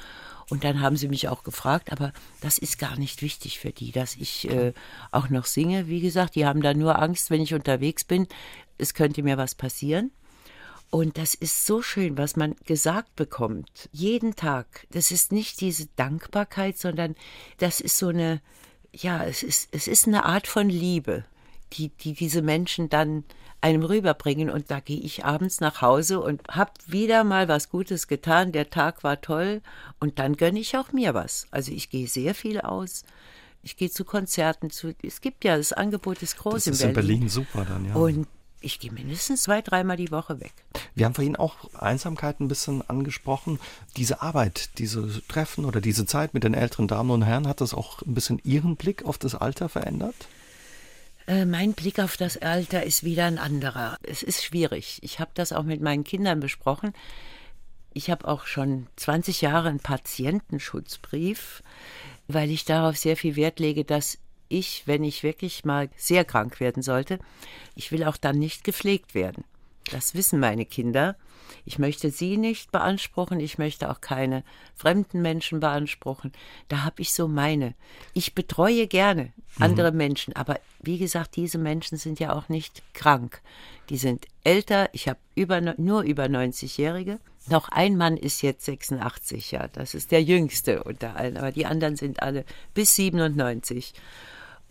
[0.51, 3.91] Und dann haben sie mich auch gefragt, aber das ist gar nicht wichtig für die,
[3.91, 4.73] dass ich äh,
[5.11, 5.89] auch noch singe.
[5.89, 8.27] Wie gesagt, die haben da nur Angst, wenn ich unterwegs bin,
[8.79, 10.11] es könnte mir was passieren.
[10.91, 13.89] Und das ist so schön, was man gesagt bekommt.
[13.93, 14.87] Jeden Tag.
[14.91, 17.15] Das ist nicht diese Dankbarkeit, sondern
[17.57, 18.43] das ist so eine,
[18.93, 21.25] ja, es ist, es ist eine Art von Liebe,
[21.73, 23.25] die, die diese Menschen dann
[23.63, 24.51] einem rüberbringen.
[24.51, 28.53] Und da gehe ich abends nach Hause und habe wieder mal was Gutes getan.
[28.53, 29.63] Der Tag war toll
[30.01, 31.47] und dann gönne ich auch mir was.
[31.51, 33.05] Also ich gehe sehr viel aus.
[33.63, 36.93] Ich gehe zu Konzerten, zu, es gibt ja, das Angebot ist groß das ist in
[36.93, 37.15] Berlin.
[37.15, 37.95] in Berlin super dann, ja.
[37.95, 38.27] Und
[38.61, 40.53] ich gehe mindestens zwei, dreimal die Woche weg.
[40.95, 43.59] Wir haben vorhin auch Einsamkeit ein bisschen angesprochen.
[43.97, 47.75] Diese Arbeit, diese Treffen oder diese Zeit mit den älteren Damen und Herren, hat das
[47.75, 50.15] auch ein bisschen Ihren Blick auf das Alter verändert?
[51.27, 53.99] Äh, mein Blick auf das Alter ist wieder ein anderer.
[54.03, 54.99] Es ist schwierig.
[55.03, 56.93] Ich habe das auch mit meinen Kindern besprochen.
[57.93, 61.63] Ich habe auch schon 20 Jahre einen Patientenschutzbrief,
[62.27, 66.61] weil ich darauf sehr viel Wert lege, dass ich, wenn ich wirklich mal sehr krank
[66.61, 67.19] werden sollte,
[67.75, 69.45] ich will auch dann nicht gepflegt werden.
[69.91, 71.17] Das wissen meine Kinder.
[71.65, 74.43] Ich möchte sie nicht beanspruchen, ich möchte auch keine
[74.75, 76.33] fremden Menschen beanspruchen.
[76.69, 77.75] Da habe ich so meine.
[78.15, 79.97] Ich betreue gerne andere mhm.
[79.99, 83.41] Menschen, aber wie gesagt, diese Menschen sind ja auch nicht krank.
[83.91, 87.21] Die sind älter, ich habe über, nur über 90-Jährige.
[87.49, 91.67] Noch ein Mann ist jetzt 86, ja, das ist der jüngste unter allen, aber die
[91.67, 93.95] anderen sind alle bis 97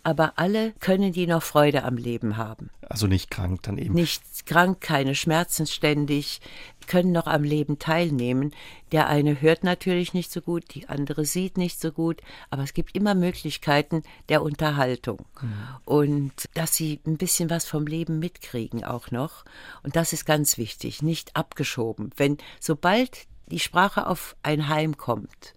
[0.02, 2.70] aber alle können die noch Freude am Leben haben.
[2.88, 3.94] Also nicht krank dann eben.
[3.94, 6.40] Nicht krank, keine Schmerzen ständig,
[6.86, 8.52] können noch am Leben teilnehmen.
[8.90, 12.74] Der eine hört natürlich nicht so gut, die andere sieht nicht so gut, aber es
[12.74, 15.24] gibt immer Möglichkeiten der Unterhaltung.
[15.40, 15.52] Mhm.
[15.84, 19.44] Und dass sie ein bisschen was vom Leben mitkriegen auch noch.
[19.82, 22.10] Und das ist ganz wichtig, nicht abgeschoben.
[22.16, 25.54] Wenn sobald die Sprache auf ein Heim kommt,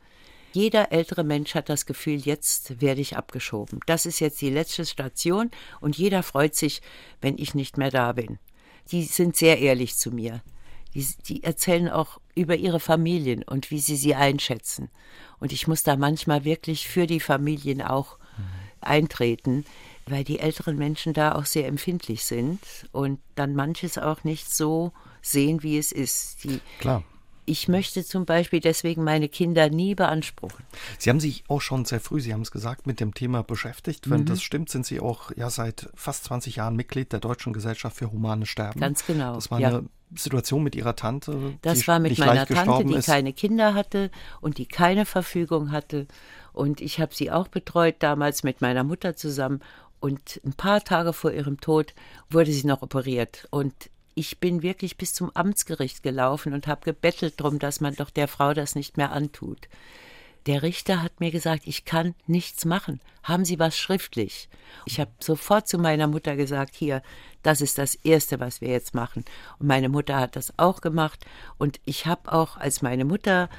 [0.55, 3.81] jeder ältere Mensch hat das Gefühl, jetzt werde ich abgeschoben.
[3.85, 6.81] Das ist jetzt die letzte Station und jeder freut sich,
[7.21, 8.39] wenn ich nicht mehr da bin.
[8.91, 10.41] Die sind sehr ehrlich zu mir.
[10.93, 14.89] Die, die erzählen auch über ihre Familien und wie sie sie einschätzen.
[15.39, 18.43] Und ich muss da manchmal wirklich für die Familien auch mhm.
[18.79, 19.65] eintreten,
[20.07, 22.61] weil die älteren Menschen da auch sehr empfindlich sind
[22.93, 26.45] und dann manches auch nicht so sehen, wie es ist.
[26.45, 27.03] Die, Klar
[27.45, 30.65] ich möchte zum Beispiel deswegen meine Kinder nie beanspruchen.
[30.97, 34.09] Sie haben sich auch schon sehr früh, Sie haben es gesagt, mit dem Thema beschäftigt.
[34.09, 34.25] Wenn mhm.
[34.25, 38.11] das stimmt, sind Sie auch ja seit fast 20 Jahren Mitglied der Deutschen Gesellschaft für
[38.11, 38.79] humane Sterben.
[38.79, 39.35] Ganz genau.
[39.35, 39.69] Das war ja.
[39.69, 41.53] eine Situation mit Ihrer Tante.
[41.61, 43.05] Das die war mit meiner Tante, die ist.
[43.05, 46.07] keine Kinder hatte und die keine Verfügung hatte.
[46.53, 49.61] Und ich habe sie auch betreut, damals mit meiner Mutter zusammen.
[49.99, 51.93] Und ein paar Tage vor ihrem Tod
[52.29, 53.47] wurde sie noch operiert.
[53.49, 53.73] Und
[54.15, 58.27] ich bin wirklich bis zum Amtsgericht gelaufen und habe gebettelt drum, dass man doch der
[58.27, 59.67] Frau das nicht mehr antut.
[60.45, 63.01] Der Richter hat mir gesagt, ich kann nichts machen.
[63.23, 64.47] Haben Sie was schriftlich?
[64.85, 67.01] Ich habe sofort zu meiner Mutter gesagt, hier,
[67.41, 69.25] das ist das Erste, was wir jetzt machen.
[69.59, 71.25] Und meine Mutter hat das auch gemacht.
[71.57, 73.49] Und ich habe auch, als meine Mutter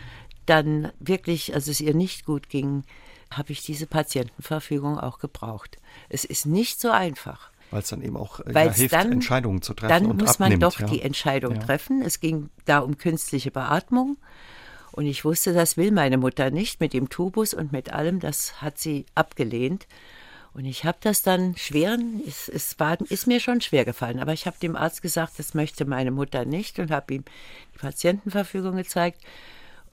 [0.47, 2.85] dann wirklich, als es ihr nicht gut ging,
[3.31, 5.79] habe ich diese Patientenverfügung auch gebraucht.
[6.09, 7.51] Es ist nicht so einfach.
[7.71, 9.91] Weil es dann eben auch äh, ja, hilft, dann, Entscheidungen zu treffen.
[9.91, 10.87] Dann und muss abnimmt, man doch ja.
[10.87, 11.61] die Entscheidung ja.
[11.61, 12.03] treffen.
[12.03, 14.17] Es ging da um künstliche Beatmung.
[14.93, 18.21] Und ich wusste, das will meine Mutter nicht mit dem Tubus und mit allem.
[18.21, 19.87] Das hat sie abgelehnt.
[20.57, 24.33] Und ich habe das dann schweren, es, es war, ist mir schon schwer gefallen, aber
[24.33, 27.25] ich habe dem Arzt gesagt, das möchte meine Mutter nicht und habe ihm
[27.75, 29.21] die Patientenverfügung gezeigt.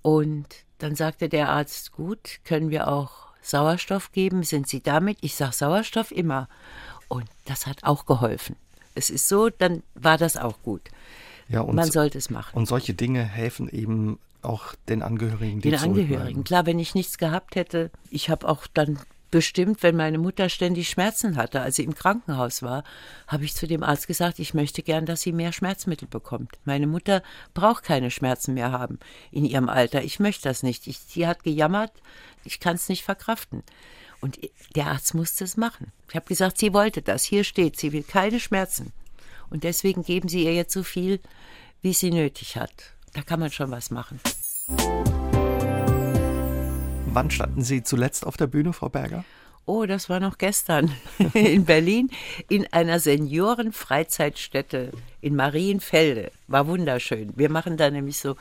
[0.02, 4.44] Und dann sagte der Arzt, gut, können wir auch Sauerstoff geben?
[4.44, 5.18] Sind Sie damit?
[5.20, 6.48] Ich sage Sauerstoff immer.
[7.14, 8.56] Und das hat auch geholfen.
[8.96, 10.82] Es ist so, dann war das auch gut.
[11.48, 12.56] Ja, und, Man sollte es machen.
[12.58, 16.44] Und solche Dinge helfen eben auch den Angehörigen, die Den Angehörigen.
[16.44, 19.00] Klar, wenn ich nichts gehabt hätte, ich habe auch dann
[19.30, 22.84] bestimmt, wenn meine Mutter ständig Schmerzen hatte, als sie im Krankenhaus war,
[23.28, 26.52] habe ich zu dem Arzt gesagt, ich möchte gern, dass sie mehr Schmerzmittel bekommt.
[26.66, 27.24] Meine Mutter
[27.54, 29.00] braucht keine Schmerzen mehr haben
[29.32, 30.04] in ihrem Alter.
[30.04, 30.88] Ich möchte das nicht.
[30.88, 31.92] Ich, sie hat gejammert,
[32.44, 33.64] ich kann es nicht verkraften.
[34.24, 34.40] Und
[34.78, 35.92] der Arzt musste es machen.
[36.08, 37.26] Ich habe gesagt, sie wollte das.
[37.26, 38.94] Hier steht, sie will keine Schmerzen.
[39.50, 41.20] Und deswegen geben sie ihr jetzt so viel,
[41.82, 42.72] wie sie nötig hat.
[43.12, 44.22] Da kann man schon was machen.
[47.08, 49.26] Wann standen Sie zuletzt auf der Bühne, Frau Berger?
[49.66, 50.96] Oh, das war noch gestern
[51.34, 52.10] in Berlin
[52.48, 56.32] in einer Seniorenfreizeitstätte in Marienfelde.
[56.48, 57.34] War wunderschön.
[57.36, 58.38] Wir machen da nämlich so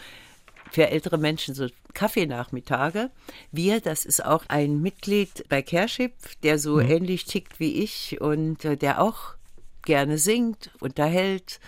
[0.72, 3.10] für ältere Menschen so Kaffeenachmittage.
[3.50, 6.90] Wir, das ist auch ein Mitglied bei Kership, der so mhm.
[6.90, 9.34] ähnlich tickt wie ich und äh, der auch
[9.82, 11.60] gerne singt, unterhält.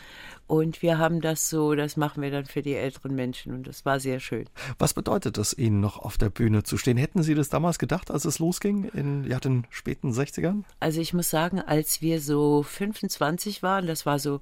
[0.46, 3.84] Und wir haben das so, das machen wir dann für die älteren Menschen und das
[3.84, 4.46] war sehr schön.
[4.78, 6.96] Was bedeutet es Ihnen noch auf der Bühne zu stehen?
[6.96, 10.64] Hätten Sie das damals gedacht, als es losging in ja, den späten 60ern?
[10.80, 14.40] Also ich muss sagen, als wir so 25 waren, das war so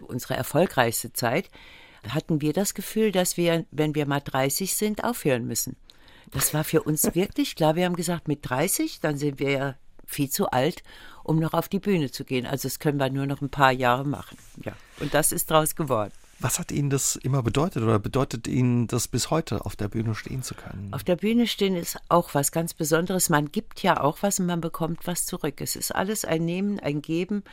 [0.00, 1.48] unsere erfolgreichste Zeit,
[2.08, 5.76] hatten wir das Gefühl, dass wir, wenn wir mal 30 sind, aufhören müssen.
[6.30, 7.76] Das war für uns wirklich klar.
[7.76, 9.74] Wir haben gesagt, mit 30, dann sind wir ja
[10.06, 10.82] viel zu alt,
[11.22, 12.46] um noch auf die Bühne zu gehen.
[12.46, 14.38] Also das können wir nur noch ein paar Jahre machen.
[14.64, 14.72] Ja.
[14.98, 16.12] Und das ist draus geworden.
[16.42, 20.14] Was hat Ihnen das immer bedeutet oder bedeutet Ihnen das bis heute, auf der Bühne
[20.14, 20.88] stehen zu können?
[20.92, 23.28] Auf der Bühne stehen ist auch was ganz Besonderes.
[23.28, 25.60] Man gibt ja auch was und man bekommt was zurück.
[25.60, 27.44] Es ist alles ein Nehmen, ein Geben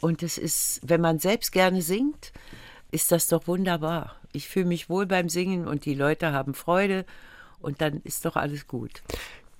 [0.00, 2.32] und es ist, wenn man selbst gerne singt,
[2.94, 4.14] ist das doch wunderbar.
[4.32, 7.04] Ich fühle mich wohl beim Singen und die Leute haben Freude
[7.58, 9.02] und dann ist doch alles gut.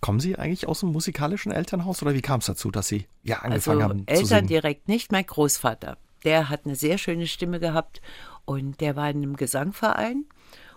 [0.00, 3.38] Kommen Sie eigentlich aus einem musikalischen Elternhaus oder wie kam es dazu, dass Sie ja
[3.38, 4.46] angefangen also haben Eltern zu singen?
[4.46, 5.98] direkt nicht, mein Großvater.
[6.22, 8.00] Der hat eine sehr schöne Stimme gehabt
[8.44, 10.26] und der war in einem Gesangverein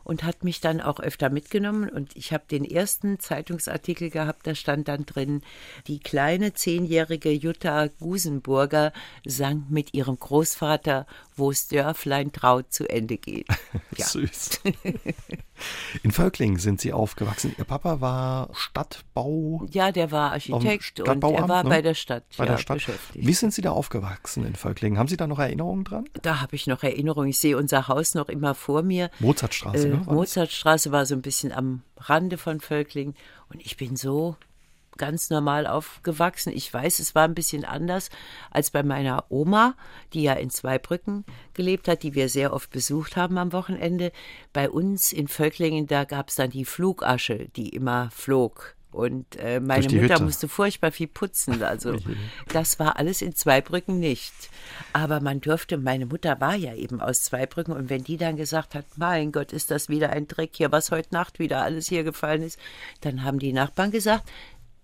[0.07, 1.89] und hat mich dann auch öfter mitgenommen.
[1.89, 5.41] Und ich habe den ersten Zeitungsartikel gehabt, da stand dann drin,
[5.87, 8.93] die kleine zehnjährige Jutta Gusenburger
[9.25, 13.47] sang mit ihrem Großvater, wo's Dörflein traut zu Ende geht.
[13.97, 14.05] Ja.
[14.05, 14.61] Süß.
[16.03, 17.55] In Völklingen sind Sie aufgewachsen.
[17.57, 19.65] Ihr Papa war Stadtbau.
[19.71, 21.69] Ja, der war Architekt und er war ne?
[21.69, 22.77] bei der Stadt, bei ja, der Stadt.
[22.77, 23.27] beschäftigt.
[23.27, 24.99] Wie sind Sie da aufgewachsen in Völklingen?
[24.99, 26.05] Haben Sie da noch Erinnerungen dran?
[26.21, 27.29] Da habe ich noch Erinnerungen.
[27.29, 29.09] Ich sehe unser Haus noch immer vor mir.
[29.19, 30.01] Mozartstraße, äh, ne?
[30.05, 33.15] Mozartstraße war so ein bisschen am Rande von Völklingen
[33.49, 34.35] und ich bin so
[34.97, 36.51] ganz normal aufgewachsen.
[36.53, 38.09] Ich weiß, es war ein bisschen anders
[38.51, 39.75] als bei meiner Oma,
[40.13, 44.11] die ja in Zweibrücken gelebt hat, die wir sehr oft besucht haben am Wochenende.
[44.53, 48.77] Bei uns in Völklingen, da gab es dann die Flugasche, die immer flog.
[48.97, 50.23] Und äh, meine Mutter Hütte.
[50.23, 51.61] musste furchtbar viel putzen.
[51.61, 51.97] Also
[52.47, 54.33] das war alles in Zweibrücken nicht.
[54.91, 58.73] Aber man durfte, meine Mutter war ja eben aus Zweibrücken und wenn die dann gesagt
[58.75, 62.03] hat, mein Gott, ist das wieder ein Dreck hier, was heute Nacht wieder alles hier
[62.03, 62.57] gefallen ist,
[63.01, 64.27] dann haben die Nachbarn gesagt,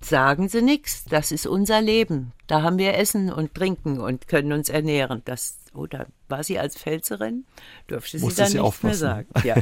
[0.05, 2.33] sagen Sie nichts, das ist unser Leben.
[2.53, 5.23] Da haben wir Essen und Trinken und können uns ernähren.
[5.25, 7.45] Das oder war sie als Pfälzerin?
[7.89, 8.85] Dürfte sie dann sie nichts aufpassen.
[8.85, 9.27] mehr sagen.
[9.43, 9.55] Ja.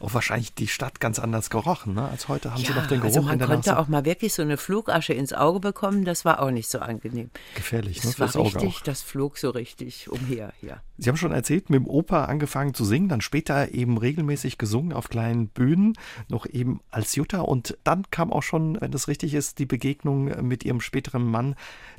[0.00, 1.94] auch wahrscheinlich die Stadt ganz anders gerochen.
[1.94, 2.06] Ne?
[2.06, 3.80] Als heute haben ja, sie noch den Geruch also man in der konnte Nase.
[3.80, 6.04] auch mal wirklich so eine Flugasche ins Auge bekommen.
[6.04, 7.30] Das war auch nicht so angenehm.
[7.54, 8.10] Gefährlich, ne?
[8.10, 8.82] Das war Fürs Auge richtig, auch.
[8.82, 10.52] das flog so richtig umher.
[10.60, 10.82] Ja.
[10.98, 14.92] Sie haben schon erzählt, mit dem Oper angefangen zu singen, dann später eben regelmäßig gesungen
[14.92, 15.94] auf kleinen Bühnen,
[16.28, 17.40] noch eben als Jutta.
[17.40, 21.54] Und dann kam auch schon, wenn das richtig ist, die Begegnung mit ihrem späteren Mann,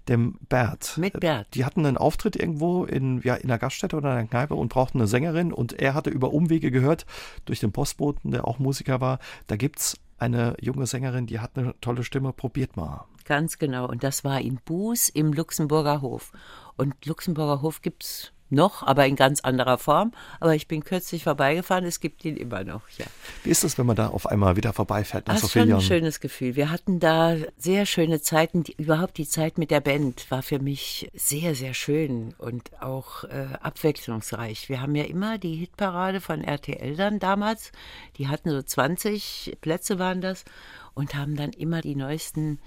[0.07, 0.97] dem Bert.
[0.97, 1.47] Mit Bert.
[1.53, 4.99] Die hatten einen Auftritt irgendwo in, ja, in einer Gaststätte oder einer Kneipe und brauchten
[4.99, 5.53] eine Sängerin.
[5.53, 7.05] Und er hatte über Umwege gehört,
[7.45, 11.75] durch den Postboten, der auch Musiker war, da gibt's eine junge Sängerin, die hat eine
[11.81, 13.05] tolle Stimme, probiert mal.
[13.25, 13.87] Ganz genau.
[13.87, 16.31] Und das war in Buß im Luxemburger Hof.
[16.77, 20.13] Und Luxemburger Hof gibt's noch, aber in ganz anderer Form.
[20.39, 23.05] Aber ich bin kürzlich vorbeigefahren, es gibt ihn immer noch, ja.
[23.43, 25.61] Wie ist es, wenn man da auf einmal wieder vorbeifährt nach Das so ist schon
[25.63, 25.81] ein Jahren?
[25.81, 26.55] schönes Gefühl.
[26.55, 28.63] Wir hatten da sehr schöne Zeiten.
[28.63, 33.23] Die, überhaupt die Zeit mit der Band war für mich sehr, sehr schön und auch
[33.25, 34.69] äh, abwechslungsreich.
[34.69, 37.71] Wir haben ja immer die Hitparade von RTL dann damals.
[38.17, 40.45] Die hatten so 20 Plätze waren das
[40.93, 42.59] und haben dann immer die neuesten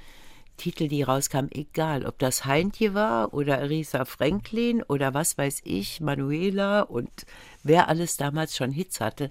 [0.61, 6.03] Titel, die rauskamen, egal, ob das Heintje war oder Arisa Franklin oder was weiß ich,
[6.03, 7.11] Manuela und
[7.63, 9.31] wer alles damals schon Hits hatte.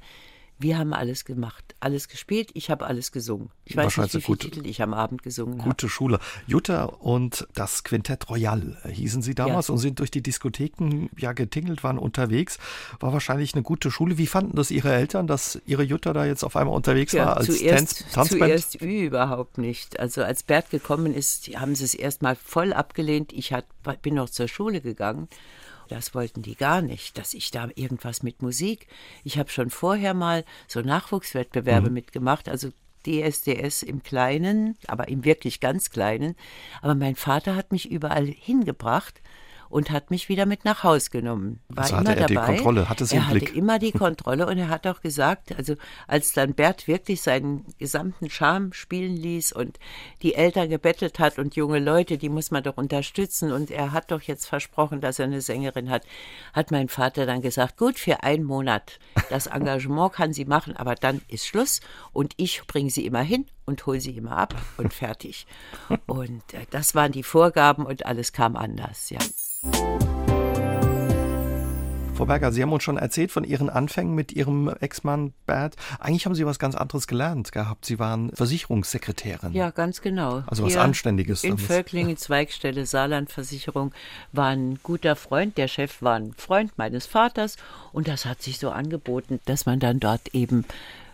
[0.61, 3.49] Wir haben alles gemacht, alles gespielt, ich habe alles gesungen.
[3.63, 4.37] Ich weiß nicht, wie viele.
[4.37, 5.69] Titel ich am Abend gesungen habe.
[5.69, 6.19] Gute Schule.
[6.47, 11.85] Jutta und das Quintett Royal hießen sie damals und sind durch die Diskotheken ja getingelt,
[11.85, 12.57] waren unterwegs.
[12.99, 14.17] War wahrscheinlich eine gute Schule.
[14.17, 17.45] Wie fanden das ihre Eltern, dass ihre Jutta da jetzt auf einmal unterwegs war als
[17.45, 18.41] zuerst, Tanz Tanzband?
[18.41, 19.97] zuerst überhaupt nicht.
[19.97, 23.31] Also als Bert gekommen ist, haben sie es erstmal voll abgelehnt.
[23.31, 23.65] Ich hat,
[24.01, 25.29] bin noch zur Schule gegangen.
[25.89, 28.87] Das wollten die gar nicht, dass ich da irgendwas mit Musik.
[29.23, 32.69] Ich habe schon vorher mal so Nachwuchswettbewerbe mitgemacht, also
[33.05, 36.35] DSDS im Kleinen, aber im wirklich ganz Kleinen.
[36.81, 39.21] Aber mein Vater hat mich überall hingebracht
[39.69, 41.61] und hat mich wieder mit nach Haus genommen.
[41.69, 42.55] War Also immer hatte er die dabei.
[42.55, 43.55] Kontrolle, hatte sie er im hatte Blick.
[43.55, 45.75] immer die Kontrolle und er hat auch gesagt, also
[46.07, 49.79] als dann Bert wirklich seinen gesamten Charme spielen ließ und
[50.21, 54.11] die Eltern gebettelt hat und junge Leute, die muss man doch unterstützen und er hat
[54.11, 56.03] doch jetzt versprochen, dass er eine Sängerin hat,
[56.53, 60.95] hat mein Vater dann gesagt, gut, für einen Monat, das Engagement kann sie machen, aber
[60.95, 64.93] dann ist Schluss und ich bringe sie immer hin und hole sie immer ab und
[64.93, 65.47] fertig.
[66.07, 69.19] Und äh, das waren die Vorgaben und alles kam anders, ja.
[72.19, 75.77] Frau Berger, Sie haben uns schon erzählt von Ihren Anfängen mit Ihrem Ex-Mann Bert.
[76.01, 77.85] Eigentlich haben Sie was ganz anderes gelernt gehabt.
[77.85, 79.53] Sie waren Versicherungssekretärin.
[79.53, 80.43] Ja, ganz genau.
[80.45, 81.67] Also was Hier Anständiges In damals.
[81.67, 83.93] Völklingen, Zweigstelle Saarlandversicherung,
[84.33, 85.57] war ein guter Freund.
[85.57, 87.55] Der Chef war ein Freund meines Vaters
[87.93, 90.65] und das hat sich so angeboten, dass man dann dort eben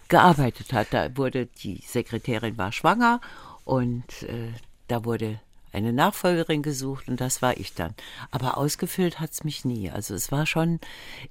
[0.08, 0.88] gearbeitet hat.
[0.92, 3.22] Da wurde die Sekretärin war schwanger
[3.64, 4.52] und äh,
[4.88, 5.40] da wurde
[5.76, 7.94] eine Nachfolgerin gesucht und das war ich dann.
[8.32, 9.92] Aber ausgefüllt hat's mich nie.
[9.92, 10.80] Also es war schon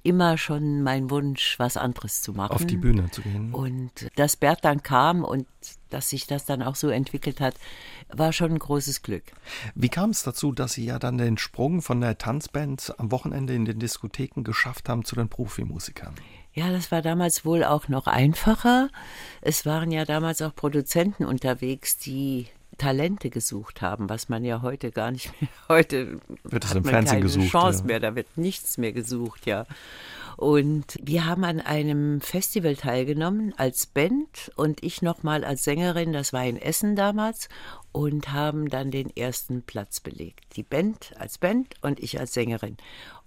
[0.03, 2.53] immer schon mein Wunsch, was anderes zu machen.
[2.53, 3.51] Auf die Bühne zu gehen.
[3.53, 5.47] Und dass Bert dann kam und
[5.89, 7.55] dass sich das dann auch so entwickelt hat,
[8.09, 9.23] war schon ein großes Glück.
[9.73, 13.55] Wie kam es dazu, dass Sie ja dann den Sprung von der Tanzband am Wochenende
[13.55, 16.13] in den Diskotheken geschafft haben zu den Profimusikern?
[16.55, 18.89] Ja, das war damals wohl auch noch einfacher.
[19.41, 24.91] Es waren ja damals auch Produzenten unterwegs, die Talente gesucht haben, was man ja heute
[24.91, 25.49] gar nicht mehr.
[25.69, 27.85] Heute Wird es hat im man Fernsehen keine gesucht, Chance ja.
[27.85, 29.65] mehr, da wird nichts mehr gesucht, ja.
[30.37, 36.33] Und wir haben an einem Festival teilgenommen als Band und ich nochmal als Sängerin, das
[36.33, 37.47] war in Essen damals,
[37.91, 40.57] und haben dann den ersten Platz belegt.
[40.57, 42.75] Die Band als Band und ich als Sängerin.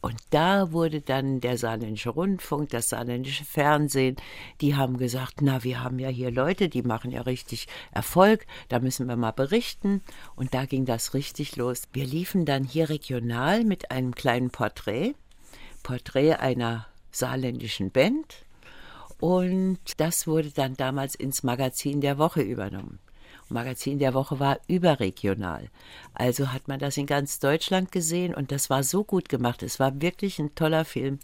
[0.01, 4.16] Und da wurde dann der saarländische Rundfunk, das saarländische Fernsehen,
[4.61, 8.79] die haben gesagt, na, wir haben ja hier Leute, die machen ja richtig Erfolg, da
[8.79, 10.03] müssen wir mal berichten.
[10.37, 11.85] Und da ging das richtig los.
[11.92, 15.14] Wir liefen dann hier regional mit einem kleinen Porträt,
[15.83, 18.44] Porträt einer saarländischen Band.
[19.21, 22.99] Und das wurde dann damals ins Magazin der Woche übernommen.
[23.51, 25.68] Magazin der Woche war überregional.
[26.14, 29.62] Also hat man das in ganz Deutschland gesehen und das war so gut gemacht.
[29.62, 31.18] Es war wirklich ein toller Film,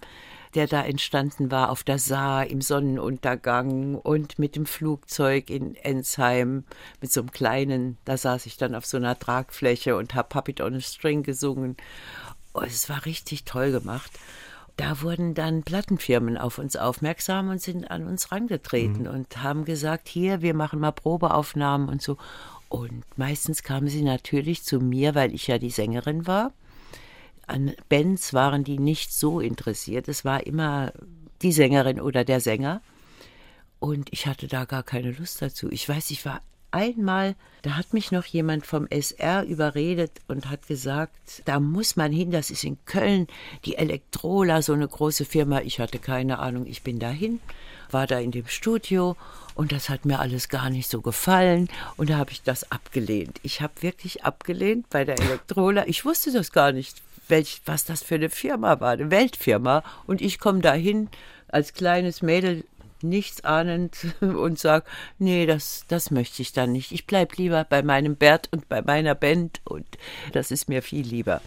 [0.54, 6.64] der da entstanden war auf der Saar im Sonnenuntergang und mit dem Flugzeug in Ensheim
[7.00, 10.60] mit so einem kleinen, da saß ich dann auf so einer Tragfläche und habe Puppet
[10.60, 11.76] on a String gesungen.
[12.54, 14.12] Oh, es war richtig toll gemacht.
[14.76, 20.08] Da wurden dann Plattenfirmen auf uns aufmerksam und sind an uns rangetreten und haben gesagt,
[20.08, 22.16] hier, wir machen mal Probeaufnahmen und so.
[22.68, 26.52] Und meistens kamen sie natürlich zu mir, weil ich ja die Sängerin war.
[27.46, 30.08] An Bands waren die nicht so interessiert.
[30.08, 30.92] Es war immer
[31.42, 32.80] die Sängerin oder der Sänger.
[33.78, 35.70] Und ich hatte da gar keine Lust dazu.
[35.70, 36.40] Ich weiß, ich war
[36.74, 42.12] einmal, da hat mich noch jemand vom SR überredet und hat gesagt, da muss man
[42.12, 43.26] hin, das ist in Köln,
[43.64, 45.60] die Elektrola, so eine große Firma.
[45.60, 47.40] Ich hatte keine Ahnung, ich bin dahin,
[47.90, 49.16] war da in dem Studio
[49.54, 53.40] und das hat mir alles gar nicht so gefallen und da habe ich das abgelehnt.
[53.42, 55.86] Ich habe wirklich abgelehnt bei der Elektrola.
[55.86, 60.20] Ich wusste das gar nicht, welch, was das für eine Firma war, eine Weltfirma und
[60.20, 61.08] ich komme dahin
[61.48, 62.64] als kleines Mädel
[63.04, 64.84] nichts ahnend und sag,
[65.18, 66.92] nee, das, das möchte ich dann nicht.
[66.92, 69.86] Ich bleib lieber bei meinem Bert und bei meiner Band und
[70.32, 71.40] das ist mir viel lieber.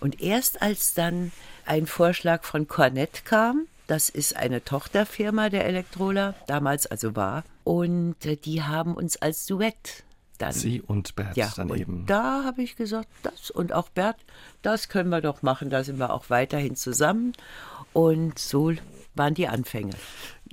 [0.00, 1.32] Und erst als dann
[1.66, 8.24] ein Vorschlag von Cornett kam, das ist eine Tochterfirma der Elektrola, damals also war, und
[8.24, 10.04] äh, die haben uns als Duett
[10.38, 12.06] dann Sie und Bert ja, dann und eben.
[12.06, 14.16] da habe ich gesagt, das und auch Bert,
[14.62, 15.70] das können wir doch machen.
[15.70, 17.32] Da sind wir auch weiterhin zusammen.
[17.92, 18.72] Und so
[19.14, 19.92] waren die Anfänge.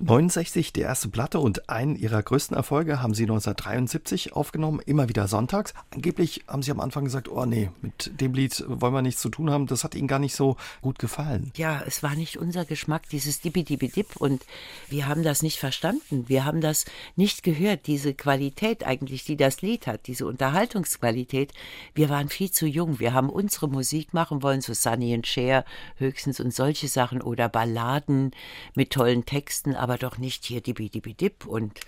[0.04, 5.28] 69 die erste Platte und einen ihrer größten Erfolge haben sie 1973 aufgenommen, immer wieder
[5.28, 5.74] sonntags.
[5.92, 9.30] Angeblich haben sie am Anfang gesagt, oh nee, mit dem Lied wollen wir nichts zu
[9.30, 9.68] tun haben.
[9.68, 11.52] Das hat ihnen gar nicht so gut gefallen.
[11.56, 14.16] Ja, es war nicht unser Geschmack, dieses Dippi-Dippi-Dip.
[14.18, 14.44] Und
[14.90, 16.28] wir haben das nicht verstanden.
[16.28, 16.86] Wir haben das
[17.16, 21.54] nicht gehört, diese Qualität eigentlich, die das Lied hat, diese Unterhaltungsqualität.
[21.94, 23.00] Wir waren viel zu jung.
[23.00, 25.64] Wir haben unsere Musik machen wollen, so Sunny and Cher
[25.98, 28.32] höchstens und solche Sachen oder Balladen
[28.76, 31.46] mit tollen Texten, aber doch nicht hier Dippi-Dippi-Dip.
[31.46, 31.80] Und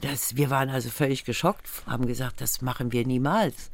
[0.00, 3.70] das, wir waren also völlig geschockt, haben gesagt, das machen wir niemals.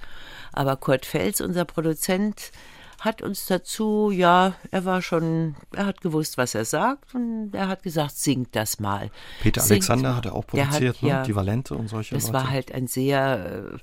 [0.52, 2.52] Aber Kurt Fels, unser Produzent,
[3.00, 7.68] hat uns dazu, ja, er war schon, er hat gewusst, was er sagt und er
[7.68, 9.10] hat gesagt, singt das mal.
[9.40, 10.16] Peter Singt Alexander mal.
[10.16, 11.08] hat er auch produziert, hat, ne?
[11.08, 12.34] ja, die Valente und solche Das Leute.
[12.34, 13.78] war halt ein sehr, äh,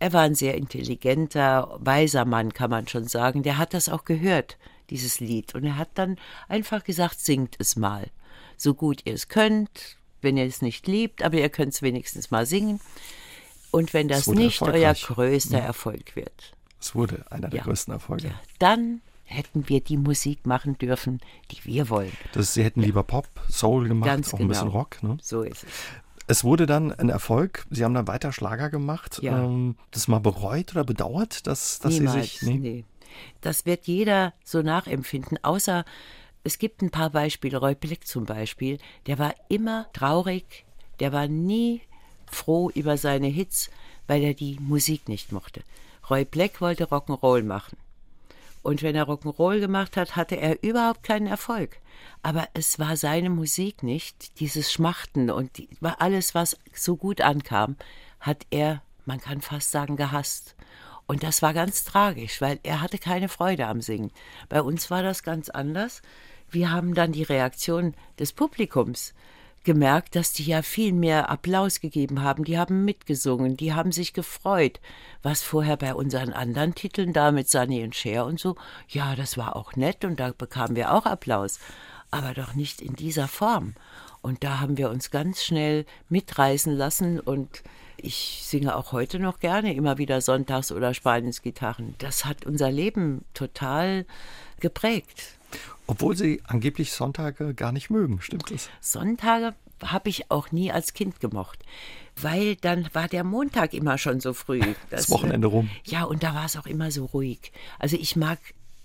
[0.00, 3.42] er war ein sehr intelligenter, weiser Mann, kann man schon sagen.
[3.44, 4.58] Der hat das auch gehört,
[4.90, 5.54] dieses Lied.
[5.54, 6.16] Und er hat dann
[6.48, 8.08] einfach gesagt, singt es mal.
[8.56, 12.30] So gut ihr es könnt, wenn ihr es nicht liebt, aber ihr könnt es wenigstens
[12.30, 12.80] mal singen.
[13.70, 17.64] Und wenn das nicht euer größter Erfolg wird, Es wurde einer der Ja.
[17.64, 18.28] größten Erfolge.
[18.28, 22.12] ja, dann hätten wir die Musik machen dürfen, die wir wollen.
[22.32, 24.78] Das, Sie hätten lieber Pop, Soul gemacht, Ganz auch ein bisschen genau.
[24.78, 25.02] Rock.
[25.02, 25.16] Ne?
[25.20, 25.70] So ist es.
[26.28, 27.66] Es wurde dann ein Erfolg.
[27.70, 29.18] Sie haben dann weiter Schlager gemacht.
[29.22, 29.44] Ja.
[29.44, 32.42] Ähm, das mal bereut oder bedauert, dass, dass Sie Niemals, sich.
[32.42, 32.58] Nee.
[32.58, 32.84] nee.
[33.40, 35.84] Das wird jeder so nachempfinden, außer
[36.46, 37.58] es gibt ein paar Beispiele.
[37.58, 40.64] Roy Blick zum Beispiel, der war immer traurig,
[41.00, 41.82] der war nie
[42.30, 43.70] froh über seine Hits,
[44.06, 45.62] weil er die Musik nicht mochte.
[46.08, 47.76] Roy Black wollte Rock'n'Roll machen.
[48.62, 51.78] Und wenn er Rock'n'Roll gemacht hat, hatte er überhaupt keinen Erfolg.
[52.22, 55.68] Aber es war seine Musik nicht, dieses Schmachten und die,
[55.98, 57.76] alles, was so gut ankam,
[58.20, 60.56] hat er, man kann fast sagen, gehasst.
[61.06, 64.10] Und das war ganz tragisch, weil er hatte keine Freude am Singen.
[64.48, 66.02] Bei uns war das ganz anders.
[66.50, 69.14] Wir haben dann die Reaktion des Publikums
[69.66, 72.44] gemerkt, dass die ja viel mehr Applaus gegeben haben.
[72.44, 74.80] Die haben mitgesungen, die haben sich gefreut.
[75.22, 78.54] Was vorher bei unseren anderen Titeln da mit Sunny und Cher und so,
[78.88, 81.58] ja, das war auch nett und da bekamen wir auch Applaus.
[82.12, 83.74] Aber doch nicht in dieser Form.
[84.22, 87.62] Und da haben wir uns ganz schnell mitreißen lassen und
[87.96, 91.94] ich singe auch heute noch gerne immer wieder Sonntags- oder Spaniens Gitarren.
[91.98, 94.06] Das hat unser Leben total
[94.60, 95.35] geprägt.
[95.86, 98.68] Obwohl Sie angeblich Sonntage gar nicht mögen, stimmt das?
[98.80, 101.58] Sonntage habe ich auch nie als Kind gemocht,
[102.20, 104.60] weil dann war der Montag immer schon so früh.
[104.90, 105.70] Das Wochenende rum.
[105.84, 107.52] Ja, und da war es auch immer so ruhig.
[107.78, 108.38] Also ich mag,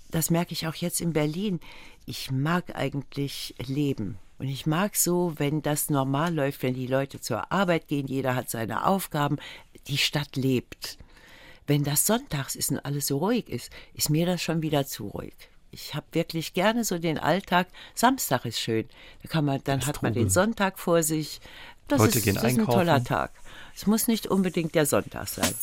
[0.10, 1.60] das merke ich auch jetzt in Berlin,
[2.06, 4.18] ich mag eigentlich leben.
[4.38, 8.36] Und ich mag so, wenn das normal läuft, wenn die Leute zur Arbeit gehen, jeder
[8.36, 9.38] hat seine Aufgaben,
[9.88, 10.98] die Stadt lebt.
[11.68, 15.08] Wenn das sonntags ist und alles so ruhig ist, ist mir das schon wieder zu
[15.08, 15.36] ruhig.
[15.72, 17.68] Ich habe wirklich gerne so den Alltag.
[17.96, 18.88] Samstag ist schön.
[19.24, 20.30] Da kann man, dann hat man den.
[20.30, 21.40] Sonntag vor sich.
[21.88, 22.80] Das Leute ist, gehen das ist ein einkaufen.
[22.80, 23.32] toller Tag.
[23.76, 25.54] Es muss nicht unbedingt der Sonntag sein.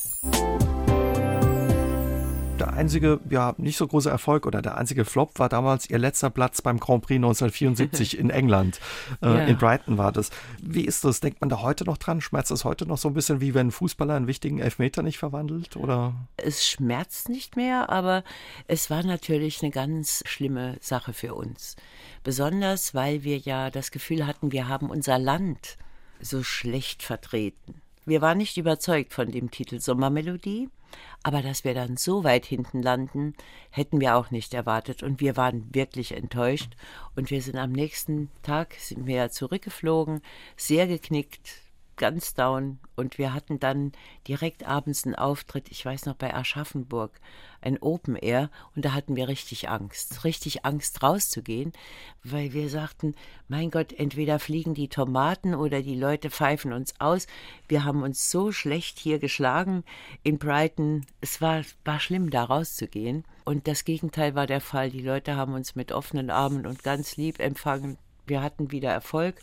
[2.59, 6.29] Der einzige, ja, nicht so große Erfolg oder der einzige Flop war damals Ihr letzter
[6.31, 8.81] Platz beim Grand Prix 1974 in England.
[9.23, 9.45] Äh, Ja.
[9.45, 10.31] In Brighton war das.
[10.61, 11.21] Wie ist das?
[11.21, 12.21] Denkt man da heute noch dran?
[12.21, 15.19] Schmerzt das heute noch so ein bisschen, wie wenn ein Fußballer einen wichtigen Elfmeter nicht
[15.19, 15.77] verwandelt?
[15.77, 16.15] Oder?
[16.37, 18.25] Es schmerzt nicht mehr, aber
[18.67, 21.77] es war natürlich eine ganz schlimme Sache für uns.
[22.25, 25.77] Besonders, weil wir ja das Gefühl hatten, wir haben unser Land
[26.21, 27.81] so schlecht vertreten.
[28.05, 30.69] Wir waren nicht überzeugt von dem Titel Sommermelodie,
[31.23, 33.35] aber dass wir dann so weit hinten landen,
[33.71, 35.03] hätten wir auch nicht erwartet.
[35.03, 36.75] Und wir waren wirklich enttäuscht.
[37.17, 40.23] Und wir sind am nächsten Tag, sind wir zurückgeflogen,
[40.57, 41.68] sehr geknickt,
[41.99, 43.93] ganz down und wir hatten dann
[44.27, 47.21] direkt abends einen Auftritt, ich weiß noch bei Aschaffenburg,
[47.61, 51.73] ein Open Air und da hatten wir richtig Angst, richtig Angst rauszugehen,
[52.25, 53.15] weil wir sagten,
[53.49, 57.27] mein Gott, entweder fliegen die Tomaten oder die Leute pfeifen uns aus.
[57.69, 59.85] Wir haben uns so schlecht hier geschlagen
[60.23, 64.91] in Brighton, es war, war schlimm da rauszugehen und das Gegenteil war der Fall.
[64.91, 67.99] Die Leute haben uns mit offenen Armen und ganz lieb empfangen.
[68.27, 69.37] Wir hatten wieder Erfolg.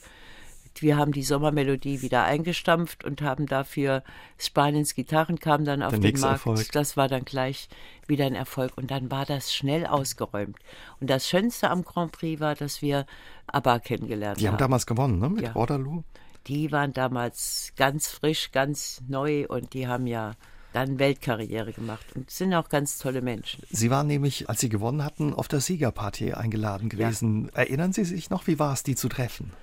[0.82, 4.04] Wir haben die Sommermelodie wieder eingestampft und haben dafür
[4.38, 6.34] Spaniens Gitarren kam dann auf Der den Markt.
[6.46, 6.72] Erfolg.
[6.74, 7.70] Das war dann gleich
[8.08, 10.58] wieder ein Erfolg und dann war das schnell ausgeräumt.
[11.00, 13.06] Und das Schönste am Grand Prix war, dass wir
[13.48, 14.60] ABBA kennengelernt Die haben haben.
[14.60, 15.30] damals gewonnen, ne?
[15.30, 15.56] Mit Ja.
[15.56, 16.04] Waterloo.
[16.48, 20.34] Die waren damals ganz frisch, ganz neu und die haben ja
[20.74, 23.64] dann Weltkarriere gemacht und sind auch ganz tolle Menschen.
[23.70, 27.50] Sie waren nämlich, als Sie gewonnen hatten, auf der Siegerparty eingeladen gewesen.
[27.54, 29.54] Erinnern Sie sich noch, wie war es, die zu treffen?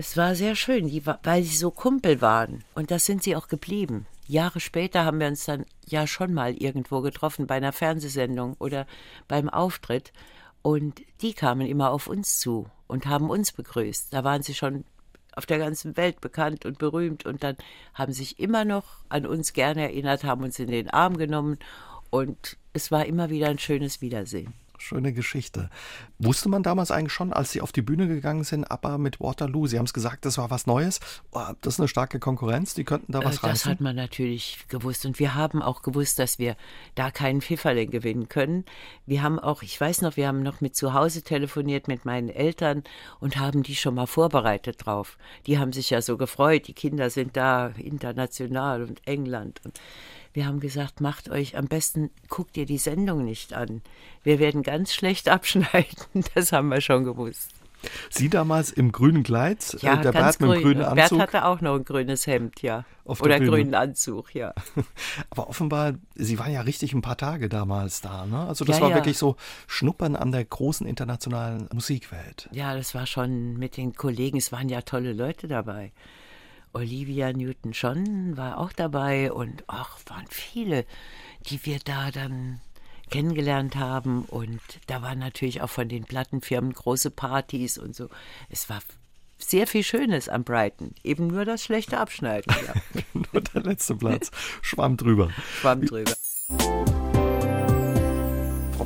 [0.00, 2.62] Es war sehr schön, die, weil sie so Kumpel waren.
[2.76, 4.06] Und das sind sie auch geblieben.
[4.28, 8.86] Jahre später haben wir uns dann ja schon mal irgendwo getroffen, bei einer Fernsehsendung oder
[9.26, 10.12] beim Auftritt.
[10.62, 14.14] Und die kamen immer auf uns zu und haben uns begrüßt.
[14.14, 14.84] Da waren sie schon
[15.34, 17.56] auf der ganzen Welt bekannt und berühmt und dann
[17.92, 21.58] haben sich immer noch an uns gerne erinnert, haben uns in den Arm genommen
[22.10, 24.54] und es war immer wieder ein schönes Wiedersehen.
[24.80, 25.70] Schöne Geschichte.
[26.18, 29.66] Wusste man damals eigentlich schon, als Sie auf die Bühne gegangen sind, aber mit Waterloo,
[29.66, 31.00] Sie haben es gesagt, das war was Neues.
[31.32, 33.70] Oh, das ist eine starke Konkurrenz, die könnten da was Äh, Das reißen.
[33.72, 35.04] hat man natürlich gewusst.
[35.04, 36.56] Und wir haben auch gewusst, dass wir
[36.94, 38.64] da keinen Pfifferling gewinnen können.
[39.04, 42.28] Wir haben auch, ich weiß noch, wir haben noch mit zu Hause telefoniert mit meinen
[42.28, 42.84] Eltern
[43.20, 45.18] und haben die schon mal vorbereitet drauf.
[45.46, 46.68] Die haben sich ja so gefreut.
[46.68, 49.60] Die Kinder sind da international und England.
[49.64, 49.80] Und
[50.32, 53.82] wir haben gesagt, macht euch am besten, guckt ihr die Sendung nicht an.
[54.22, 56.24] Wir werden ganz schlecht abschneiden.
[56.34, 57.50] Das haben wir schon gewusst.
[58.10, 60.62] Sie damals im grünen Kleid, Ja, äh, der ganz Bert mit dem grün.
[60.78, 61.20] grünen Bert Anzug.
[61.20, 62.84] hatte auch noch ein grünes Hemd, ja.
[63.06, 63.50] Der Oder Bühne.
[63.52, 64.52] grünen Anzug, ja.
[65.30, 68.40] Aber offenbar, Sie waren ja richtig ein paar Tage damals da, ne?
[68.48, 68.96] Also das Ja, war ja.
[68.96, 69.36] wirklich so
[69.68, 72.48] Schnuppern an der großen internationalen Musikwelt.
[72.50, 75.92] Ja, das war schon mit den Kollegen, es waren ja tolle Leute dabei.
[76.72, 80.84] Olivia Newton-John war auch dabei und ach, waren viele,
[81.48, 82.60] die wir da dann
[83.10, 84.24] kennengelernt haben.
[84.24, 88.08] Und da waren natürlich auch von den Plattenfirmen große Partys und so.
[88.48, 88.80] Es war
[89.38, 90.94] sehr viel Schönes am Brighton.
[91.04, 92.54] Eben nur das schlechte Abschneiden.
[92.66, 93.02] Ja.
[93.32, 94.30] nur der letzte Platz.
[94.62, 95.30] Schwamm drüber.
[95.60, 96.14] Schwamm drüber.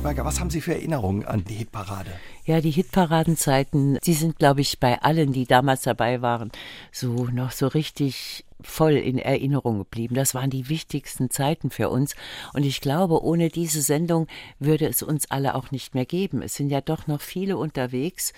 [0.03, 2.11] Berger, was haben Sie für Erinnerungen an die Hitparade?
[2.43, 6.51] Ja, die Hitparadenzeiten, die sind, glaube ich, bei allen, die damals dabei waren,
[6.91, 10.15] so noch so richtig voll in Erinnerung geblieben.
[10.15, 12.15] Das waren die wichtigsten Zeiten für uns.
[12.53, 14.27] Und ich glaube, ohne diese Sendung
[14.59, 16.41] würde es uns alle auch nicht mehr geben.
[16.41, 18.33] Es sind ja doch noch viele unterwegs.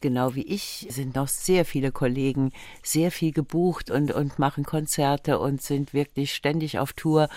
[0.00, 2.52] Genau wie ich sind noch sehr viele Kollegen
[2.82, 7.28] sehr viel gebucht und, und machen Konzerte und sind wirklich ständig auf Tour.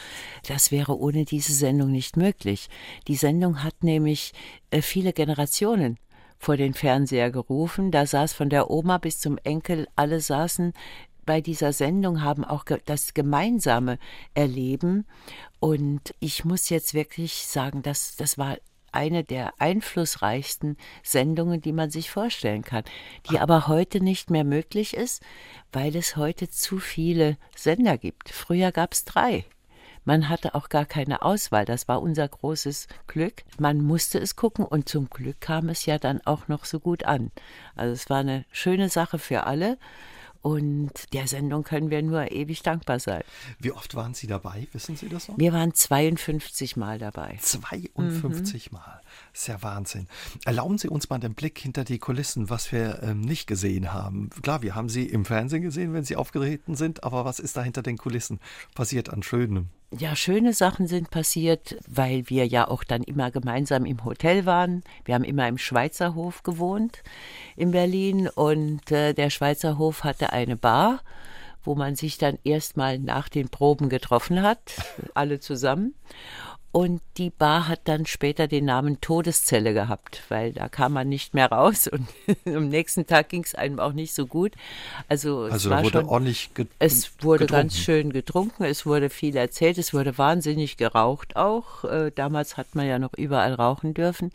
[0.47, 2.69] Das wäre ohne diese Sendung nicht möglich.
[3.07, 4.33] Die Sendung hat nämlich
[4.71, 5.97] äh, viele Generationen
[6.43, 7.89] vor den Fernseher gerufen.
[7.89, 10.73] Da saß von der Oma bis zum Enkel, alle saßen
[11.25, 13.97] bei dieser Sendung, haben auch das gemeinsame
[14.33, 15.05] Erleben.
[15.59, 18.57] Und ich muss jetzt wirklich sagen, dass das war
[18.91, 22.83] eine der einflussreichsten Sendungen, die man sich vorstellen kann,
[23.29, 25.23] die aber heute nicht mehr möglich ist,
[25.71, 28.29] weil es heute zu viele Sender gibt.
[28.29, 29.45] Früher gab es drei.
[30.05, 31.65] Man hatte auch gar keine Auswahl.
[31.65, 33.43] Das war unser großes Glück.
[33.57, 37.05] Man musste es gucken und zum Glück kam es ja dann auch noch so gut
[37.05, 37.31] an.
[37.75, 39.77] Also es war eine schöne Sache für alle.
[40.43, 43.23] Und der Sendung können wir nur ewig dankbar sein.
[43.59, 44.67] Wie oft waren Sie dabei?
[44.73, 45.37] Wissen Sie das noch?
[45.37, 47.37] Wir waren 52 Mal dabei.
[47.39, 48.77] 52 mhm.
[48.77, 49.01] Mal.
[49.33, 50.07] Ist ja Wahnsinn.
[50.43, 54.31] Erlauben Sie uns mal den Blick hinter die Kulissen, was wir ähm, nicht gesehen haben.
[54.41, 57.63] Klar, wir haben Sie im Fernsehen gesehen, wenn Sie aufgetreten sind, aber was ist da
[57.63, 58.41] hinter den Kulissen
[58.75, 59.69] passiert an Schönem?
[59.99, 64.83] Ja, schöne Sachen sind passiert, weil wir ja auch dann immer gemeinsam im Hotel waren.
[65.05, 67.03] Wir haben immer im Schweizer Hof gewohnt
[67.55, 71.01] in Berlin und äh, der Schweizer Hof hatte eine Bar,
[71.63, 74.73] wo man sich dann erstmal nach den Proben getroffen hat,
[75.13, 75.93] alle zusammen.
[76.73, 81.35] Und die Bar hat dann später den Namen Todeszelle gehabt, weil da kam man nicht
[81.35, 82.07] mehr raus und
[82.47, 84.53] am nächsten Tag ging es einem auch nicht so gut.
[85.07, 87.61] Also, also es wurde schon, ordentlich get Es wurde getrunken.
[87.61, 91.83] ganz schön getrunken, es wurde viel erzählt, es wurde wahnsinnig geraucht auch.
[91.83, 94.31] Äh, damals hat man ja noch überall rauchen dürfen.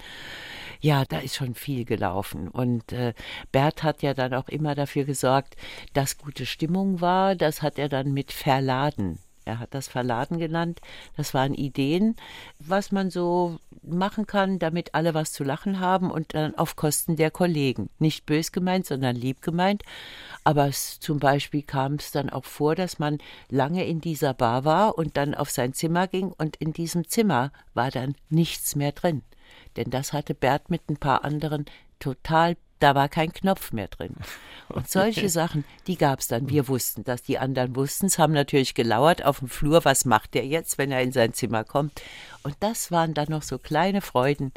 [0.80, 2.46] Ja, da ist schon viel gelaufen.
[2.46, 3.14] Und äh,
[3.50, 5.56] Bert hat ja dann auch immer dafür gesorgt,
[5.92, 7.34] dass gute Stimmung war.
[7.34, 9.18] Das hat er dann mit Verladen
[9.48, 10.80] er hat das Verladen genannt.
[11.16, 12.16] Das waren Ideen,
[12.58, 17.16] was man so machen kann, damit alle was zu lachen haben und dann auf Kosten
[17.16, 17.88] der Kollegen.
[17.98, 19.82] Nicht bös gemeint, sondern lieb gemeint.
[20.44, 23.18] Aber es, zum Beispiel kam es dann auch vor, dass man
[23.48, 27.50] lange in dieser Bar war und dann auf sein Zimmer ging und in diesem Zimmer
[27.74, 29.22] war dann nichts mehr drin.
[29.76, 31.64] Denn das hatte Bert mit ein paar anderen
[31.98, 34.14] total da war kein Knopf mehr drin.
[34.68, 36.50] Und solche Sachen, die gab es dann.
[36.50, 40.36] Wir wussten das, die anderen wussten es, haben natürlich gelauert auf dem Flur, was macht
[40.36, 42.02] er jetzt, wenn er in sein Zimmer kommt.
[42.42, 44.52] Und das waren dann noch so kleine Freuden,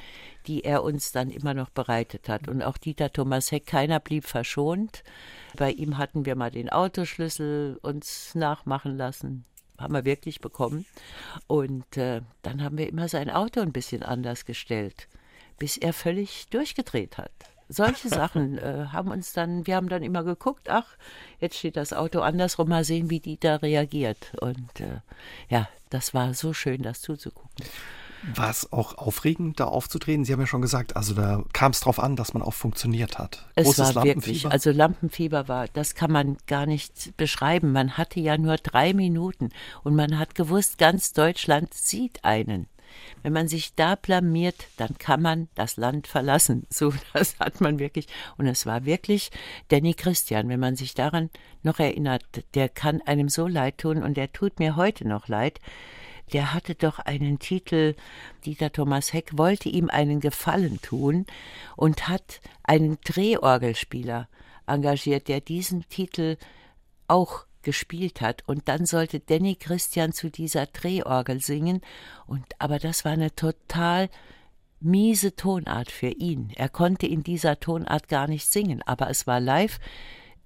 [0.47, 2.49] die er uns dann immer noch bereitet hat.
[2.49, 5.03] Und auch Dieter Thomas Heck, keiner blieb verschont.
[5.55, 9.45] Bei ihm hatten wir mal den Autoschlüssel uns nachmachen lassen
[9.79, 10.85] haben wir wirklich bekommen.
[11.47, 15.07] Und äh, dann haben wir immer sein Auto ein bisschen anders gestellt,
[15.57, 17.31] bis er völlig durchgedreht hat
[17.71, 20.97] solche Sachen äh, haben uns dann, wir haben dann immer geguckt, ach,
[21.39, 24.33] jetzt steht das Auto andersrum, mal sehen, wie die da reagiert.
[24.41, 24.99] Und äh,
[25.49, 27.65] ja, das war so schön, das zuzugucken.
[28.35, 30.25] War es auch aufregend, da aufzutreten?
[30.25, 33.17] Sie haben ja schon gesagt, also da kam es drauf an, dass man auch funktioniert
[33.17, 33.47] hat.
[33.55, 37.71] Es Großes war wirklich, also Lampenfieber war, das kann man gar nicht beschreiben.
[37.71, 39.49] Man hatte ja nur drei Minuten
[39.83, 42.67] und man hat gewusst, ganz Deutschland sieht einen.
[43.23, 46.65] Wenn man sich da blamiert, dann kann man das Land verlassen.
[46.81, 48.07] So, das hat man wirklich.
[48.37, 49.29] Und es war wirklich
[49.67, 51.29] Danny Christian, wenn man sich daran
[51.63, 52.23] noch erinnert,
[52.55, 55.59] der kann einem so leid tun und der tut mir heute noch leid.
[56.33, 57.95] Der hatte doch einen Titel,
[58.45, 61.25] Dieter Thomas Heck wollte ihm einen Gefallen tun
[61.75, 64.27] und hat einen Drehorgelspieler
[64.65, 66.37] engagiert, der diesen Titel
[67.07, 68.43] auch gespielt hat.
[68.47, 71.81] Und dann sollte Danny Christian zu dieser Drehorgel singen.
[72.27, 74.09] Und, aber das war eine total
[74.79, 76.51] miese Tonart für ihn.
[76.55, 79.79] Er konnte in dieser Tonart gar nicht singen, aber es war live.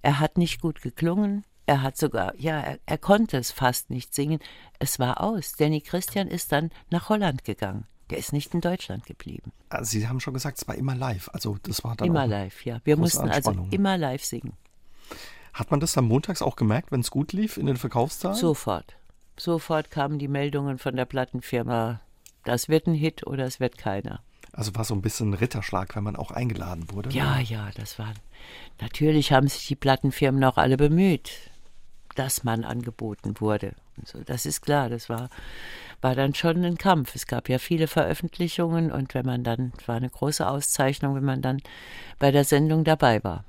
[0.02, 1.44] Er hat nicht gut geklungen.
[1.66, 4.40] Er hat sogar, ja, er, er konnte es fast nicht singen.
[4.78, 5.54] Es war aus.
[5.54, 7.88] Danny Christian ist dann nach Holland gegangen.
[8.12, 9.52] Der ist nicht in Deutschland geblieben.
[9.70, 11.30] Also Sie haben schon gesagt, es war immer live.
[11.34, 12.80] Also das war dann immer live, ja.
[12.84, 14.54] Wir mussten also immer live singen.
[15.56, 18.36] Hat man das dann montags auch gemerkt, wenn es gut lief in den Verkaufszahlen?
[18.36, 18.98] Sofort.
[19.38, 22.02] Sofort kamen die Meldungen von der Plattenfirma,
[22.44, 24.20] das wird ein Hit oder es wird keiner.
[24.52, 27.10] Also war so ein bisschen ein Ritterschlag, wenn man auch eingeladen wurde?
[27.10, 28.14] Ja, ja, das war.
[28.82, 31.32] Natürlich haben sich die Plattenfirmen auch alle bemüht,
[32.16, 33.76] dass man angeboten wurde.
[34.04, 35.30] So, das ist klar, das war
[36.02, 37.16] war dann schon ein Kampf.
[37.16, 41.42] Es gab ja viele Veröffentlichungen und wenn man dann, war eine große Auszeichnung, wenn man
[41.42, 41.62] dann
[42.20, 43.44] bei der Sendung dabei war.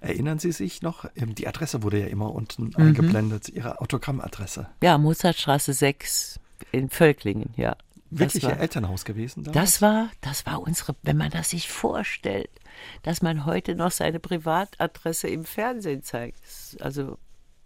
[0.00, 1.06] Erinnern Sie sich noch?
[1.16, 2.76] Ähm, die Adresse wurde ja immer unten mhm.
[2.76, 4.68] eingeblendet, Ihre Autogrammadresse.
[4.82, 6.40] Ja, Mozartstraße 6
[6.72, 7.76] in Völklingen, ja.
[8.10, 9.44] Wirklich Ihr Elternhaus gewesen?
[9.44, 9.72] Damals?
[9.72, 12.50] Das war, das war unsere, wenn man das sich vorstellt,
[13.02, 16.40] dass man heute noch seine Privatadresse im Fernsehen zeigt.
[16.80, 17.18] Also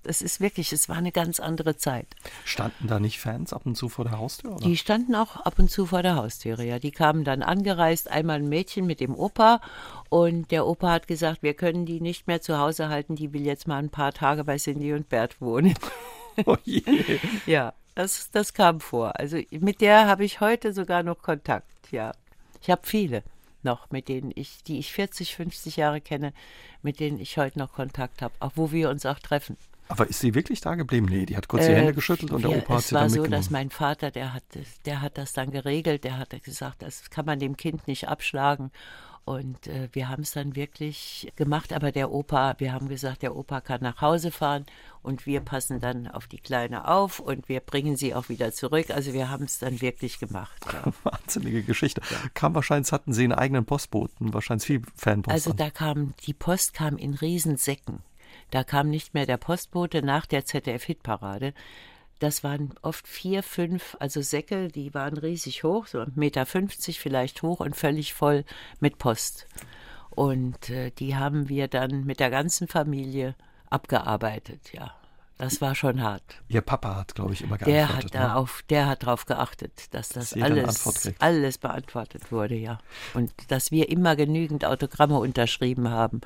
[0.05, 2.07] es ist wirklich, es war eine ganz andere Zeit.
[2.44, 4.53] Standen da nicht Fans ab und zu vor der Haustür?
[4.53, 4.64] Oder?
[4.64, 6.78] Die standen auch ab und zu vor der Haustüre, ja.
[6.78, 9.61] Die kamen dann angereist, einmal ein Mädchen mit dem Opa
[10.09, 13.44] und der Opa hat gesagt, wir können die nicht mehr zu Hause halten, die will
[13.44, 15.74] jetzt mal ein paar Tage bei Cindy und Bert wohnen.
[16.46, 16.82] Oh je.
[17.46, 19.18] ja, das, das kam vor.
[19.18, 22.12] Also mit der habe ich heute sogar noch Kontakt, ja.
[22.62, 23.24] Ich habe viele
[23.62, 26.32] noch, mit denen ich, die ich 40, 50 Jahre kenne,
[26.82, 29.57] mit denen ich heute noch Kontakt habe, auch wo wir uns auch treffen.
[29.91, 31.07] Aber ist sie wirklich da geblieben?
[31.07, 33.07] Nee, die hat kurz die äh, Hände geschüttelt und wir, der Opa hat sie dann
[33.07, 34.45] Es war so, dass mein Vater, der hat,
[34.86, 38.70] der hat das dann geregelt, der hat gesagt, das kann man dem Kind nicht abschlagen.
[39.24, 43.36] Und äh, wir haben es dann wirklich gemacht, aber der Opa, wir haben gesagt, der
[43.36, 44.64] Opa kann nach Hause fahren
[45.03, 48.91] und wir passen dann auf die Kleine auf und wir bringen sie auch wieder zurück.
[48.91, 50.64] Also wir haben es dann wirklich gemacht.
[50.72, 50.93] Ja.
[51.05, 52.01] Wahnsinnige Geschichte.
[52.11, 52.16] Ja.
[52.34, 55.32] Kam wahrscheinlich, hatten Sie einen eigenen Postboten, wahrscheinlich viel Fanpost.
[55.32, 55.57] Also an.
[55.57, 58.01] da kam, die Post kam in Riesensäcken.
[58.51, 61.55] Da kam nicht mehr der Postbote nach der ZDF-Hitparade.
[62.18, 67.42] Das waren oft vier, fünf, also Säcke, die waren riesig hoch, so 1,50 Meter vielleicht
[67.42, 68.44] hoch und völlig voll
[68.78, 69.46] mit Post.
[70.11, 73.34] Und äh, die haben wir dann mit der ganzen Familie
[73.70, 74.92] abgearbeitet, ja.
[75.38, 76.42] Das war schon hart.
[76.48, 78.12] Ihr Papa hat, glaube ich, immer geantwortet.
[78.12, 78.48] Der hat, da ne?
[78.68, 82.78] der hat darauf geachtet, dass das dass alles, alles beantwortet wurde, ja.
[83.14, 86.20] Und dass wir immer genügend Autogramme unterschrieben haben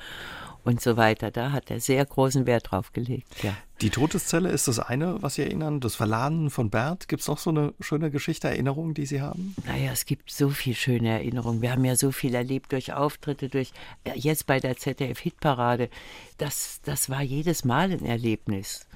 [0.64, 1.30] und so weiter.
[1.30, 3.54] Da hat er sehr großen Wert drauf gelegt, ja.
[3.80, 7.08] Die Todeszelle ist das eine, was Sie erinnern, das Verladen von Bert.
[7.08, 9.54] Gibt es noch so eine schöne Geschichte, Erinnerung, die Sie haben?
[9.66, 11.60] Naja, es gibt so viele schöne Erinnerungen.
[11.60, 13.72] Wir haben ja so viel erlebt durch Auftritte, durch
[14.14, 15.90] jetzt bei der ZDF-Hitparade.
[16.38, 18.86] Das, das war jedes Mal ein Erlebnis.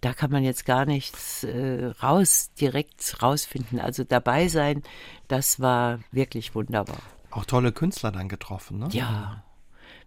[0.00, 3.78] Da kann man jetzt gar nichts äh, raus, direkt rausfinden.
[3.78, 4.82] Also dabei sein,
[5.28, 6.98] das war wirklich wunderbar.
[7.30, 8.88] Auch tolle Künstler dann getroffen, ne?
[8.90, 9.43] Ja,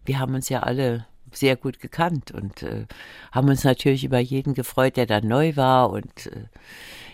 [0.08, 2.86] wir haben uns ja alle sehr gut gekannt und äh,
[3.32, 5.90] haben uns natürlich über jeden gefreut, der da neu war.
[5.90, 6.46] Und äh,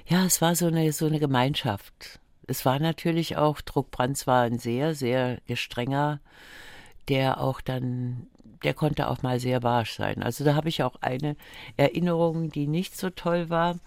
[0.06, 2.20] ja, es war so eine, so eine Gemeinschaft.
[2.48, 6.20] Es war natürlich auch, Druckbrands war ein sehr, sehr gestrenger,
[7.08, 8.28] der auch dann,
[8.64, 10.22] der konnte auch mal sehr barsch sein.
[10.22, 11.36] Also da habe ich auch eine
[11.76, 13.80] Erinnerung, die nicht so toll war.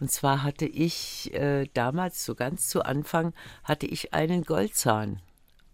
[0.00, 3.34] Und zwar hatte ich äh, damals, so ganz zu Anfang,
[3.64, 5.20] hatte ich einen Goldzahn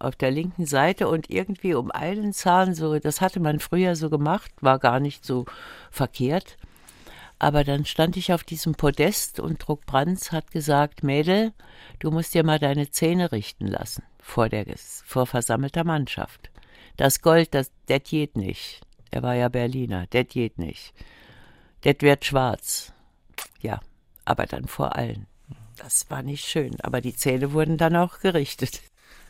[0.01, 4.11] auf der linken Seite und irgendwie um einen Zahn so, das hatte man früher so
[4.11, 5.45] gemacht, war gar nicht so
[5.91, 6.57] verkehrt.
[7.39, 11.53] Aber dann stand ich auf diesem Podest und Druck Brands hat gesagt, Mädel,
[11.99, 16.51] du musst dir mal deine Zähne richten lassen vor der vor versammelter Mannschaft.
[16.97, 18.83] Das Gold, das det geht nicht.
[19.11, 20.93] Er war ja Berliner, det geht nicht.
[21.83, 22.93] Det wird schwarz.
[23.61, 23.81] Ja,
[24.25, 25.27] aber dann vor allen.
[25.77, 28.83] Das war nicht schön, aber die Zähne wurden dann auch gerichtet.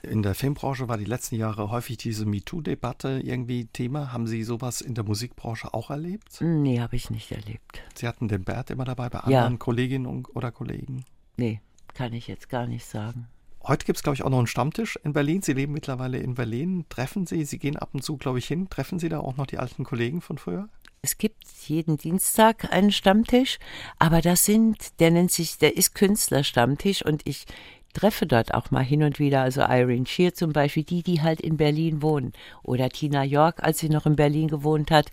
[0.02, 4.12] In der Filmbranche war die letzten Jahre häufig diese MeToo-Debatte irgendwie Thema.
[4.12, 6.40] Haben Sie sowas in der Musikbranche auch erlebt?
[6.40, 7.82] Nee, habe ich nicht erlebt.
[7.94, 9.58] Sie hatten den Bert immer dabei bei anderen ja.
[9.58, 11.04] Kolleginnen oder Kollegen?
[11.36, 11.60] Nee,
[11.94, 13.28] kann ich jetzt gar nicht sagen.
[13.62, 15.42] Heute gibt es, glaube ich, auch noch einen Stammtisch in Berlin.
[15.42, 16.86] Sie leben mittlerweile in Berlin.
[16.88, 18.70] Treffen Sie, Sie gehen ab und zu, glaube ich, hin.
[18.70, 20.68] Treffen Sie da auch noch die alten Kollegen von früher?
[21.02, 23.58] Es gibt jeden Dienstag einen Stammtisch,
[23.98, 27.46] aber das sind, der nennt sich, der ist Künstlerstammtisch und ich
[27.92, 31.40] treffe dort auch mal hin und wieder, also Irene Shear zum Beispiel, die, die halt
[31.40, 32.32] in Berlin wohnen.
[32.62, 35.10] Oder Tina York, als sie noch in Berlin gewohnt hat.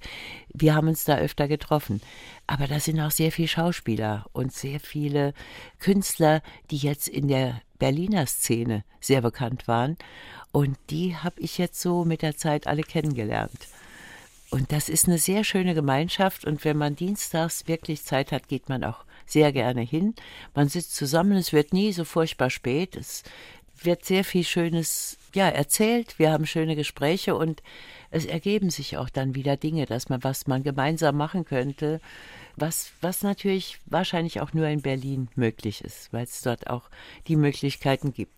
[0.53, 2.01] Wir haben uns da öfter getroffen.
[2.45, 5.33] Aber da sind auch sehr viele Schauspieler und sehr viele
[5.79, 9.97] Künstler, die jetzt in der Berliner Szene sehr bekannt waren.
[10.51, 13.67] Und die habe ich jetzt so mit der Zeit alle kennengelernt.
[14.49, 16.45] Und das ist eine sehr schöne Gemeinschaft.
[16.45, 20.15] Und wenn man dienstags wirklich Zeit hat, geht man auch sehr gerne hin.
[20.55, 22.95] Man sitzt zusammen, es wird nie so furchtbar spät.
[22.95, 23.23] Es
[23.83, 26.17] wird sehr viel Schönes ja, erzählt.
[26.19, 27.61] Wir haben schöne Gespräche und
[28.09, 31.99] es ergeben sich auch dann wieder Dinge, dass man, was man gemeinsam machen könnte,
[32.55, 36.89] was, was natürlich wahrscheinlich auch nur in Berlin möglich ist, weil es dort auch
[37.27, 38.33] die Möglichkeiten gibt.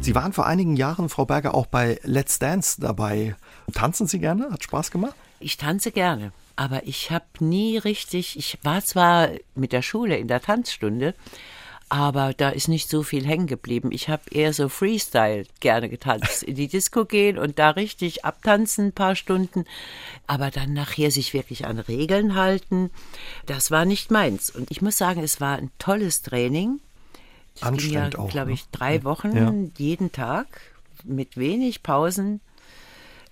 [0.00, 3.36] Sie waren vor einigen Jahren, Frau Berger, auch bei Let's Dance dabei.
[3.72, 4.50] Tanzen Sie gerne?
[4.50, 5.14] Hat Spaß gemacht?
[5.40, 6.32] Ich tanze gerne.
[6.56, 11.14] Aber ich habe nie richtig, ich war zwar mit der Schule in der Tanzstunde,
[11.88, 13.90] aber da ist nicht so viel hängen geblieben.
[13.92, 16.42] Ich habe eher so Freestyle gerne getanzt.
[16.42, 19.64] In die Disco gehen und da richtig abtanzen ein paar Stunden,
[20.26, 22.90] aber dann nachher sich wirklich an Regeln halten,
[23.46, 24.50] das war nicht meins.
[24.50, 26.80] Und ich muss sagen, es war ein tolles Training.
[27.54, 28.30] Es Anstrengend ja, auch.
[28.30, 28.54] glaube ne?
[28.54, 29.52] ich, drei Wochen Ja.
[29.76, 30.46] jeden Tag
[31.04, 32.40] mit wenig Pausen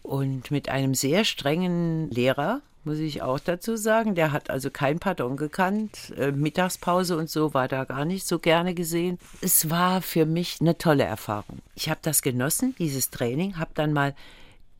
[0.02, 4.14] und mit einem sehr strengen Lehrer, muss ich auch dazu sagen.
[4.14, 6.12] Der hat also kein Pardon gekannt.
[6.16, 9.18] Äh, Mittagspause und so war da gar nicht so gerne gesehen.
[9.40, 11.58] Es war für mich eine tolle Erfahrung.
[11.74, 14.14] Ich habe das genossen, dieses Training, habe dann mal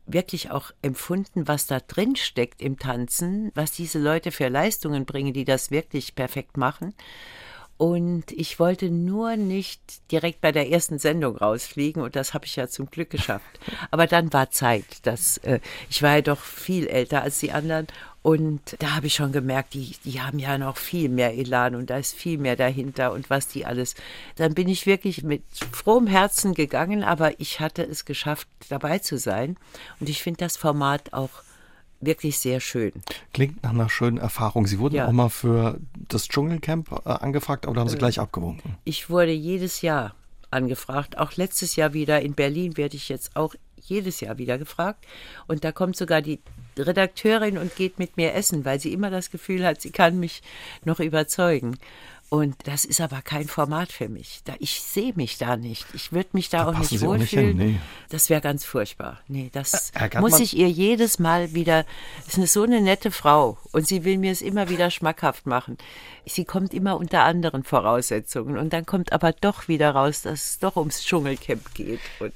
[0.06, 5.32] wirklich auch empfunden, was da drin steckt im Tanzen, was diese Leute für Leistungen bringen,
[5.32, 6.94] die das wirklich perfekt machen.
[7.78, 9.80] Und ich wollte nur nicht
[10.12, 13.58] direkt bei der ersten Sendung rausfliegen und das habe ich ja zum Glück geschafft.
[13.90, 14.84] Aber dann war Zeit.
[15.02, 15.58] Dass, äh,
[15.90, 17.88] ich war ja doch viel älter als die anderen
[18.22, 21.90] und da habe ich schon gemerkt, die, die haben ja noch viel mehr Elan und
[21.90, 23.96] da ist viel mehr dahinter und was die alles.
[24.36, 25.42] Dann bin ich wirklich mit
[25.72, 29.56] frohem Herzen gegangen, aber ich hatte es geschafft, dabei zu sein.
[29.98, 31.30] Und ich finde das Format auch
[32.02, 32.92] wirklich sehr schön.
[33.32, 34.66] Klingt nach einer schönen Erfahrung.
[34.66, 35.06] Sie wurden Ja.
[35.08, 35.78] auch mal für
[36.08, 38.76] das Dschungelcamp äh, angefragt, aber da haben Sie gleich abgewunken.
[38.84, 40.14] Ich wurde jedes Jahr
[40.50, 41.16] angefragt.
[41.18, 45.04] Auch letztes Jahr wieder in Berlin werde ich jetzt auch jedes Jahr wieder gefragt.
[45.48, 46.40] Und da kommt sogar die
[46.78, 50.42] Redakteurin und geht mit mir essen, weil sie immer das Gefühl hat, sie kann mich
[50.84, 51.78] noch überzeugen.
[52.32, 54.40] Und das ist aber kein Format für mich.
[54.46, 55.84] Da, ich sehe mich da nicht.
[55.92, 57.58] Ich würde mich da, Da auch nicht Sie auch nicht wohlfühlen.
[57.58, 57.80] hin, nee.
[58.08, 59.20] Das wäre ganz furchtbar.
[59.28, 61.84] Nee, das Ärgert muss ich ihr jedes Mal wieder.
[62.26, 65.76] Ist eine, so eine nette Frau und sie will mir es immer wieder schmackhaft machen.
[66.24, 70.58] Sie kommt immer unter anderen Voraussetzungen und dann kommt aber doch wieder raus, dass es
[70.58, 72.00] doch ums Dschungelcamp geht.
[72.18, 72.32] Und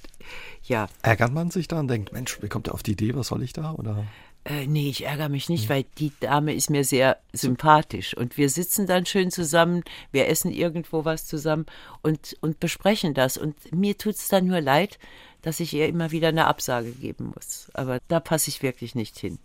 [0.65, 3.29] ja, Ärgert man sich da und denkt, Mensch, wie kommt er auf die Idee, was
[3.29, 3.73] soll ich da?
[3.73, 4.05] Oder?
[4.47, 8.17] Äh, nee, ich ärgere mich nicht, weil die Dame ist mir sehr sympathisch.
[8.17, 9.83] Und wir sitzen dann schön zusammen,
[10.13, 11.67] wir essen irgendwo was zusammen
[12.03, 13.37] und, und besprechen das.
[13.37, 14.99] Und mir tut es dann nur leid,
[15.43, 17.71] dass ich ihr immer wieder eine Absage geben muss.
[17.75, 19.39] Aber da passe ich wirklich nicht hin.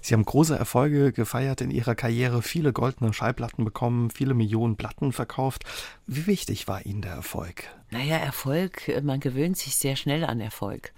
[0.00, 5.12] Sie haben große Erfolge gefeiert in Ihrer Karriere, viele goldene Schallplatten bekommen, viele Millionen Platten
[5.12, 5.64] verkauft.
[6.06, 7.64] Wie wichtig war Ihnen der Erfolg?
[7.90, 10.92] Naja, Erfolg, äh, man gewöhnt sich sehr schnell an Erfolg.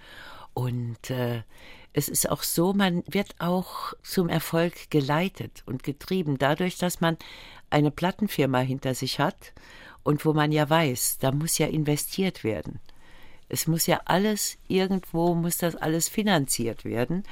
[0.54, 1.42] Und äh,
[1.96, 7.16] es ist auch so, man wird auch zum Erfolg geleitet und getrieben, dadurch, dass man
[7.70, 9.54] eine Plattenfirma hinter sich hat
[10.02, 12.80] und wo man ja weiß, da muss ja investiert werden.
[13.48, 17.22] Es muss ja alles, irgendwo muss das alles finanziert werden.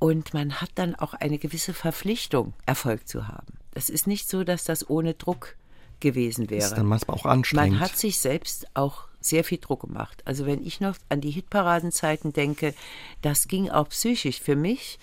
[0.00, 3.58] Und man hat dann auch eine gewisse Verpflichtung, Erfolg zu haben.
[3.74, 5.54] Es ist nicht so, dass das ohne Druck
[6.00, 6.64] gewesen wäre.
[6.64, 7.74] Ist dann manchmal auch anstrengend.
[7.74, 10.22] Man hat sich selbst auch sehr viel Druck gemacht.
[10.24, 12.74] Also wenn ich noch an die Hitparadenzeiten denke,
[13.22, 14.98] das ging auch psychisch für mich.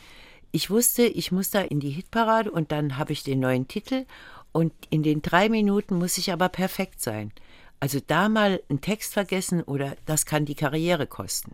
[0.51, 4.05] Ich wusste, ich muss da in die Hitparade und dann habe ich den neuen Titel
[4.51, 7.31] und in den drei Minuten muss ich aber perfekt sein.
[7.79, 11.53] Also da mal einen Text vergessen oder das kann die Karriere kosten.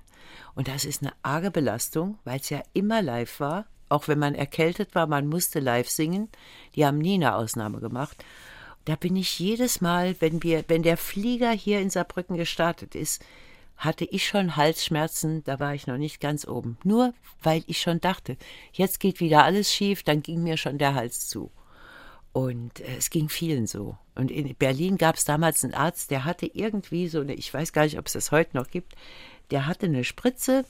[0.56, 3.66] Und das ist eine arge Belastung, weil es ja immer live war.
[3.90, 6.30] Auch wenn man erkältet war, man musste live singen.
[6.76, 8.24] Die haben nie eine Ausnahme gemacht.
[8.86, 13.24] Da bin ich jedes Mal, wenn wir, wenn der Flieger hier in Saarbrücken gestartet ist,
[13.78, 16.78] hatte ich schon Halsschmerzen, da war ich noch nicht ganz oben.
[16.84, 18.38] Nur weil ich schon dachte,
[18.72, 21.52] jetzt geht wieder alles schief, dann ging mir schon der Hals zu.
[22.34, 23.98] Und äh, es ging vielen so.
[24.16, 27.74] Und in Berlin gab es damals einen Arzt, der hatte irgendwie so eine, ich weiß
[27.74, 28.96] gar nicht, ob es das heute noch gibt,
[29.52, 30.66] der hatte eine Spritze,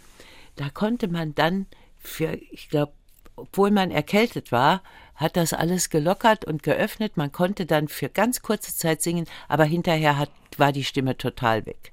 [0.55, 1.65] da konnte man dann
[1.97, 2.93] für, ich glaube,
[3.35, 4.83] obwohl man erkältet war,
[5.15, 7.17] hat das alles gelockert und geöffnet.
[7.17, 11.65] Man konnte dann für ganz kurze Zeit singen, aber hinterher hat, war die Stimme total
[11.65, 11.91] weg.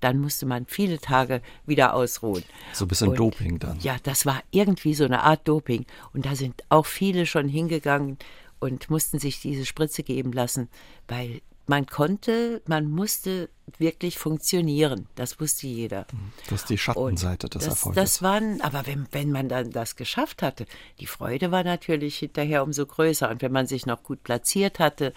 [0.00, 2.42] Dann musste man viele Tage wieder ausruhen.
[2.72, 3.78] So ein bisschen Und- Doping dann.
[3.80, 5.86] Ja, das war irgendwie so eine Art Doping.
[6.12, 8.18] Und da sind auch viele schon hingegangen
[8.58, 10.68] und mussten sich diese Spritze geben lassen,
[11.08, 11.40] weil
[11.72, 13.48] man konnte, man musste
[13.78, 15.06] wirklich funktionieren.
[15.14, 16.06] Das wusste jeder.
[16.50, 17.96] Das ist die Schattenseite des das, Erfolgs.
[17.96, 20.66] Das waren, aber wenn, wenn man dann das geschafft hatte,
[21.00, 23.30] die Freude war natürlich hinterher umso größer.
[23.30, 25.14] Und wenn man sich noch gut platziert hatte,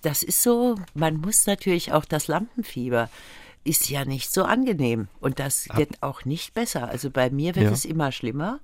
[0.00, 3.10] das ist so, man muss natürlich auch das Lampenfieber
[3.62, 6.88] ist ja nicht so angenehm und das wird auch nicht besser.
[6.88, 7.72] Also bei mir wird Ja.
[7.72, 8.60] es immer schlimmer.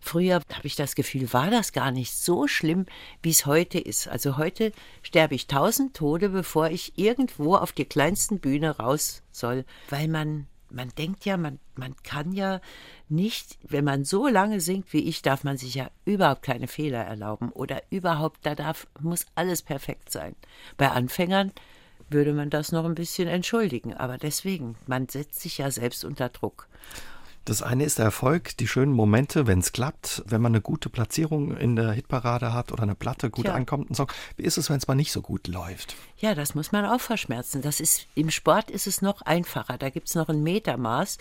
[0.00, 2.86] Früher habe ich das Gefühl, war das gar nicht so schlimm,
[3.22, 4.08] wie es heute ist.
[4.08, 4.72] Also heute
[5.02, 10.46] sterbe ich tausend Tode, bevor ich irgendwo auf die kleinsten Bühne raus soll, weil man
[10.70, 12.60] man denkt ja, man, man kann ja
[13.08, 17.04] nicht, wenn man so lange singt wie ich, darf man sich ja überhaupt keine Fehler
[17.04, 20.34] erlauben oder überhaupt, da darf, muss alles perfekt sein.
[20.76, 21.52] Bei Anfängern
[22.10, 26.28] würde man das noch ein bisschen entschuldigen, aber deswegen, man setzt sich ja selbst unter
[26.28, 26.68] Druck.
[27.48, 30.90] Das eine ist der Erfolg, die schönen Momente, wenn es klappt, wenn man eine gute
[30.90, 33.54] Platzierung in der Hitparade hat oder eine Platte gut Tja.
[33.54, 33.90] ankommt.
[33.90, 34.12] Ein Song.
[34.36, 35.96] Wie ist es, wenn es mal nicht so gut läuft?
[36.18, 37.62] Ja, das muss man auch verschmerzen.
[37.62, 39.78] Das ist, Im Sport ist es noch einfacher.
[39.78, 41.16] Da gibt es noch ein Metermaß,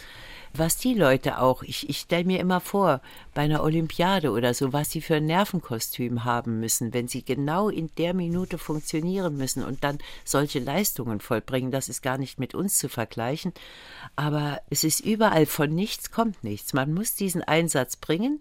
[0.53, 2.99] was die Leute auch, ich, ich stelle mir immer vor,
[3.33, 7.69] bei einer Olympiade oder so, was sie für ein Nervenkostüm haben müssen, wenn sie genau
[7.69, 11.71] in der Minute funktionieren müssen und dann solche Leistungen vollbringen.
[11.71, 13.53] Das ist gar nicht mit uns zu vergleichen.
[14.17, 16.73] Aber es ist überall von nichts kommt nichts.
[16.73, 18.39] Man muss diesen Einsatz bringen.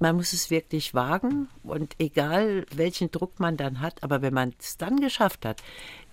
[0.00, 4.52] Man muss es wirklich wagen und egal welchen Druck man dann hat, aber wenn man
[4.60, 5.62] es dann geschafft hat,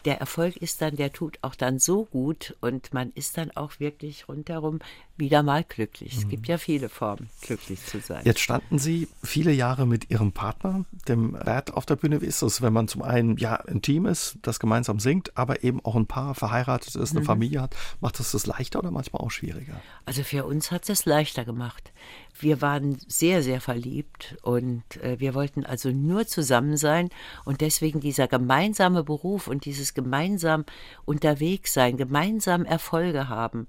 [0.06, 3.80] der Erfolg ist dann, der tut auch dann so gut und man ist dann auch
[3.80, 4.80] wirklich rundherum
[5.16, 6.18] wieder mal glücklich.
[6.18, 8.22] Es gibt ja viele Formen, glücklich zu sein.
[8.26, 12.22] Jetzt standen Sie viele Jahre mit Ihrem Partner, dem Bert, auf der Bühne.
[12.22, 15.64] Wie ist es, wenn man zum einen ja ein Team ist, das gemeinsam singt, aber
[15.64, 17.76] eben auch ein Paar verheiratet ist, eine Familie hat?
[18.02, 19.80] Macht das das leichter oder manchmal auch schwieriger?
[20.06, 21.94] Also für uns hat es leichter gemacht.
[22.40, 27.10] Wir waren sehr, sehr verliebt und äh, wir wollten also nur zusammen sein
[27.46, 30.66] und deswegen dieser gemeinsame Beruf und dieses gemeinsam
[31.06, 33.68] unterwegs sein, gemeinsam Erfolge haben,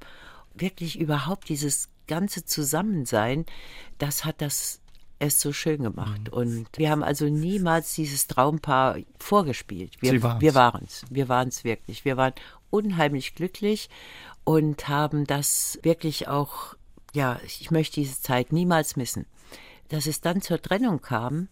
[0.55, 3.45] wirklich überhaupt dieses ganze Zusammensein,
[3.99, 4.81] das hat das
[5.19, 6.29] erst so schön gemacht.
[6.29, 10.01] Und wir haben also niemals dieses Traumpaar vorgespielt.
[10.01, 10.43] Wir, waren's.
[10.43, 11.05] wir waren es.
[11.11, 12.05] Wir waren es wirklich.
[12.05, 12.35] Wir waren
[12.71, 13.89] unheimlich glücklich
[14.45, 16.77] und haben das wirklich auch,
[17.15, 19.27] ja, ich möchte diese Zeit niemals missen.
[19.89, 21.49] Dass es dann zur Trennung kam,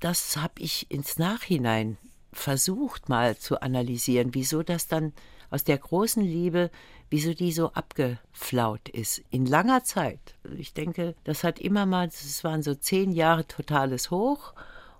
[0.00, 1.96] das habe ich ins Nachhinein
[2.32, 5.12] versucht mal zu analysieren, wieso das dann
[5.50, 6.70] aus der großen Liebe,
[7.10, 9.22] wieso die so abgeflaut ist.
[9.30, 10.34] In langer Zeit.
[10.56, 14.54] Ich denke, das hat immer mal, es waren so zehn Jahre totales Hoch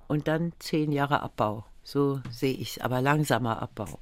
[0.09, 1.65] und dann zehn Jahre Abbau.
[1.85, 3.99] So sehe ich es, aber langsamer Abbau.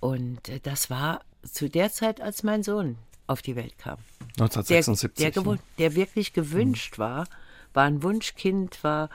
[0.00, 2.96] Und äh, das war zu der Zeit, als mein Sohn
[3.26, 3.98] auf die Welt kam.
[4.38, 5.16] Der, 1976.
[5.16, 7.26] der, gewun- der wirklich gewünscht war,
[7.72, 9.08] war ein Wunschkind, war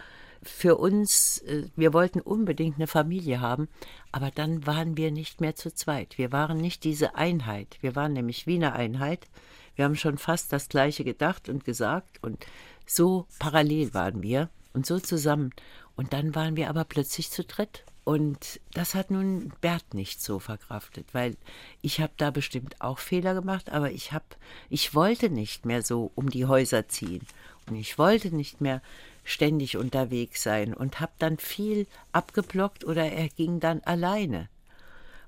[0.44, 3.68] für uns, äh, wir wollten unbedingt eine Familie haben,
[4.12, 6.18] aber dann waren wir nicht mehr zu zweit.
[6.18, 7.78] Wir waren nicht diese Einheit.
[7.82, 9.28] Wir waren nämlich wie eine Einheit.
[9.76, 12.46] Wir haben schon fast das Gleiche gedacht und gesagt und
[12.88, 15.52] so parallel waren wir und so zusammen.
[15.96, 17.84] Und dann waren wir aber plötzlich zu dritt.
[18.04, 21.38] Und das hat nun Bert nicht so verkraftet, weil
[21.82, 24.26] ich habe da bestimmt auch Fehler gemacht, aber ich habe,
[24.70, 27.22] ich wollte nicht mehr so um die Häuser ziehen
[27.70, 28.82] und ich wollte nicht mehr
[29.24, 34.50] ständig unterwegs sein und habe dann viel abgeblockt oder er ging dann alleine.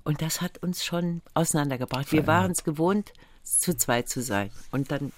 [0.03, 2.11] Und das hat uns schon auseinandergebracht.
[2.11, 3.13] Wir waren es gewohnt,
[3.43, 4.49] zu zweit zu sein.
[4.71, 5.13] Und dann,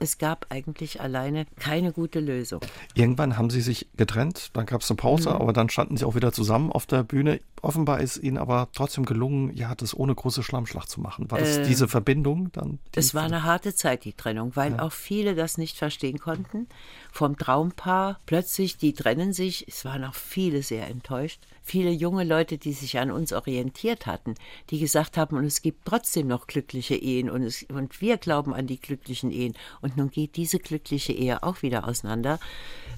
[0.00, 2.60] es gab eigentlich alleine keine gute Lösung.
[2.94, 5.36] Irgendwann haben sie sich getrennt, dann gab es eine Pause, Mhm.
[5.36, 7.40] aber dann standen sie auch wieder zusammen auf der Bühne.
[7.60, 11.28] Offenbar ist ihnen aber trotzdem gelungen, ja, das ohne große Schlammschlacht zu machen.
[11.30, 12.78] War das Äh, diese Verbindung dann?
[12.94, 16.68] die- Es war eine harte Zeit, die Trennung, weil auch viele das nicht verstehen konnten.
[17.10, 19.66] Vom Traumpaar plötzlich, die trennen sich.
[19.66, 21.40] Es waren auch viele sehr enttäuscht.
[21.68, 24.36] Viele junge Leute, die sich an uns orientiert hatten,
[24.70, 28.54] die gesagt haben, und es gibt trotzdem noch glückliche Ehen und, es, und wir glauben
[28.54, 29.52] an die glücklichen Ehen.
[29.82, 32.40] Und nun geht diese glückliche Ehe auch wieder auseinander.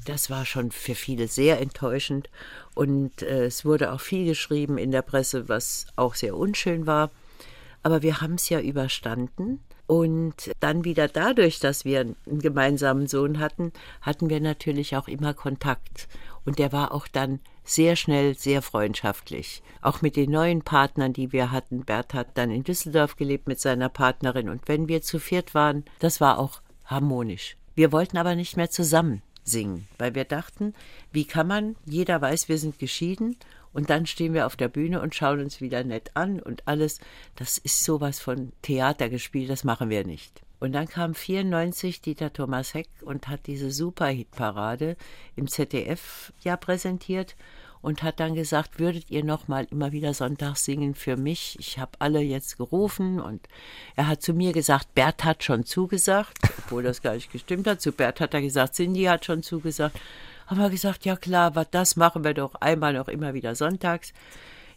[0.04, 2.30] Das war schon für viele sehr enttäuschend.
[2.76, 7.10] Und äh, es wurde auch viel geschrieben in der Presse, was auch sehr unschön war.
[7.82, 9.58] Aber wir haben es ja überstanden.
[9.88, 15.34] Und dann wieder dadurch, dass wir einen gemeinsamen Sohn hatten, hatten wir natürlich auch immer
[15.34, 16.06] Kontakt.
[16.44, 17.40] Und der war auch dann
[17.70, 19.62] sehr schnell sehr freundschaftlich.
[19.80, 21.84] Auch mit den neuen Partnern, die wir hatten.
[21.84, 24.48] Bert hat dann in Düsseldorf gelebt mit seiner Partnerin.
[24.48, 27.56] Und wenn wir zu viert waren, das war auch harmonisch.
[27.76, 30.74] Wir wollten aber nicht mehr zusammen singen, weil wir dachten,
[31.12, 33.36] wie kann man, jeder weiß, wir sind geschieden
[33.72, 37.00] und dann stehen wir auf der Bühne und schauen uns wieder nett an und alles.
[37.36, 40.42] Das ist sowas von Theater gespielt, das machen wir nicht.
[40.60, 44.96] Und dann kam 94 Dieter Thomas Heck und hat diese Superhitparade
[45.34, 47.34] im ZDF ja präsentiert
[47.82, 51.56] und hat dann gesagt, würdet ihr noch mal immer wieder Sonntag singen für mich?
[51.58, 53.48] Ich habe alle jetzt gerufen und
[53.96, 57.80] er hat zu mir gesagt, Bert hat schon zugesagt, obwohl das gar nicht gestimmt hat.
[57.80, 59.98] Zu Bert hat er gesagt, Cindy hat schon zugesagt.
[60.46, 64.12] Haben wir gesagt, ja klar, was das machen wir doch einmal noch immer wieder sonntags.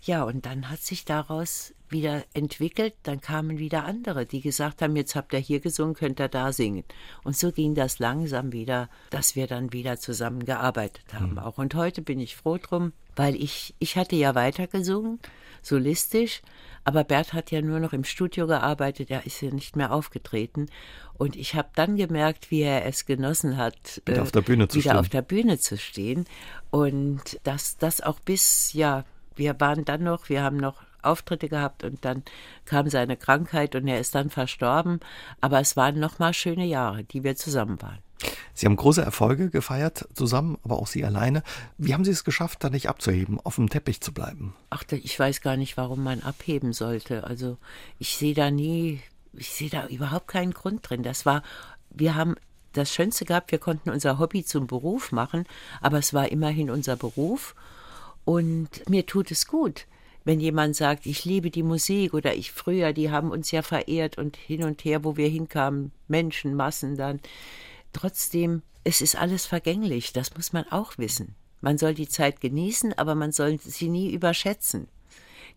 [0.06, 4.98] Ja, und dann hat sich daraus wieder entwickelt, dann kamen wieder andere, die gesagt haben,
[4.98, 6.84] jetzt habt ihr hier gesungen, könnt ihr da singen.
[7.24, 11.58] Und so ging das langsam wieder, dass wir dann wieder zusammen gearbeitet haben auch.
[11.58, 15.20] Und heute bin ich froh drum, weil ich, ich hatte ja weiter gesungen,
[15.62, 16.42] solistisch,
[16.84, 20.66] aber Bert hat ja nur noch im Studio gearbeitet, er ist ja nicht mehr aufgetreten.
[21.14, 24.68] Und ich habe dann gemerkt, wie er es genossen hat, Wieder äh, auf der Bühne
[24.68, 25.00] zu wieder stehen.
[25.00, 26.26] auf der Bühne zu stehen.
[26.72, 31.84] Und dass das auch bis, ja, wir waren dann noch, wir haben noch Auftritte gehabt
[31.84, 32.24] und dann
[32.66, 35.00] kam seine Krankheit und er ist dann verstorben.
[35.42, 38.00] Aber es waren nochmal schöne Jahre, die wir zusammen waren.
[38.54, 41.44] Sie haben große Erfolge gefeiert zusammen, aber auch Sie alleine.
[41.78, 44.56] Wie haben Sie es geschafft, da nicht abzuheben, auf dem Teppich zu bleiben?
[44.70, 47.26] Ach, ich weiß gar nicht, warum man abheben sollte.
[47.26, 47.58] Also
[48.00, 49.02] ich sehe da nie,
[49.34, 51.04] ich sehe da überhaupt keinen Grund drin.
[51.04, 51.44] Das war,
[51.90, 52.36] wir haben
[52.74, 55.46] das Schönste gehabt, wir konnten unser Hobby zum Beruf machen,
[55.82, 57.56] aber es war immerhin unser Beruf.
[58.26, 59.86] Und mir tut es gut,
[60.24, 64.18] wenn jemand sagt, ich liebe die Musik oder ich früher, die haben uns ja verehrt
[64.18, 67.20] und hin und her, wo wir hinkamen, Menschen, Massen dann.
[67.92, 71.36] Trotzdem, es ist alles vergänglich, das muss man auch wissen.
[71.62, 74.88] Man soll die Zeit genießen, aber man soll sie nie überschätzen.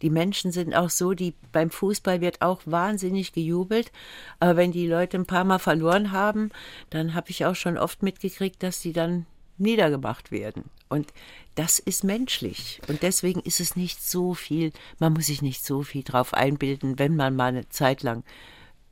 [0.02, 3.90] Die Menschen sind auch so, die beim Fußball wird auch wahnsinnig gejubelt,
[4.38, 6.50] aber wenn die Leute ein paar Mal verloren haben,
[6.90, 9.26] dann habe ich auch schon oft mitgekriegt, dass sie dann
[9.58, 10.64] niedergemacht werden.
[10.88, 11.12] Und
[11.54, 12.80] das ist menschlich.
[12.88, 16.98] Und deswegen ist es nicht so viel, man muss sich nicht so viel drauf einbilden,
[16.98, 18.24] wenn man mal eine Zeit lang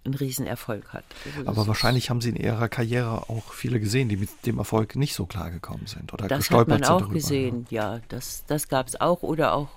[0.05, 1.05] einen Riesenerfolg hat.
[1.37, 4.97] Also Aber wahrscheinlich haben Sie in Ihrer Karriere auch viele gesehen, die mit dem Erfolg
[4.97, 7.15] nicht so klar gekommen sind oder das gestolpert hat man auch darüber.
[7.15, 9.23] gesehen, ja, das, das gab es auch.
[9.23, 9.69] Oder auch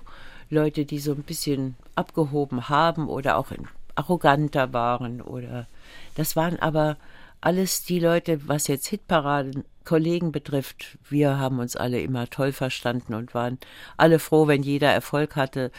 [0.50, 3.52] Leute, die so ein bisschen abgehoben haben oder auch
[3.94, 5.66] arroganter waren oder
[6.14, 6.96] das waren aber
[7.40, 13.14] alles die Leute, was jetzt Hitparaden Kollegen betrifft, wir haben uns alle immer toll verstanden
[13.14, 13.56] und waren
[13.96, 15.70] alle froh, wenn jeder Erfolg hatte.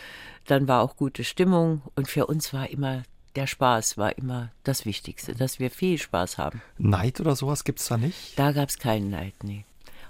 [0.47, 3.03] Dann war auch gute Stimmung und für uns war immer
[3.35, 6.63] der Spaß war immer das Wichtigste, dass wir viel Spaß haben.
[6.79, 8.37] Neid oder sowas gibt es da nicht?
[8.37, 9.63] Da gab es keinen Neid, nee.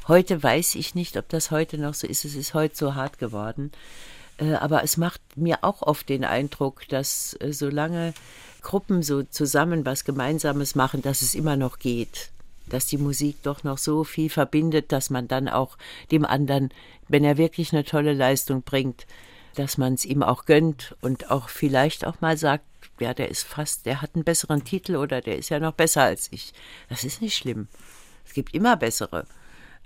[0.08, 2.24] Heute weiß ich nicht, ob das heute noch so ist.
[2.24, 3.74] Es ist heute so hart geworden.
[4.38, 8.14] Äh, aber es macht mir auch oft den Eindruck, dass äh, solange
[8.62, 12.32] Gruppen so zusammen was Gemeinsames machen, dass es immer noch geht.
[12.70, 15.78] Dass die Musik doch noch so viel verbindet, dass man dann auch
[16.11, 16.70] dem anderen,
[17.07, 19.07] wenn er wirklich eine tolle Leistung bringt,
[19.55, 22.63] dass man es ihm auch gönnt und auch vielleicht auch mal sagt,
[22.99, 26.03] ja, der ist fast, der hat einen besseren Titel oder der ist ja noch besser
[26.03, 26.53] als ich.
[26.89, 27.67] Das ist nicht schlimm.
[28.26, 29.26] Es gibt immer bessere.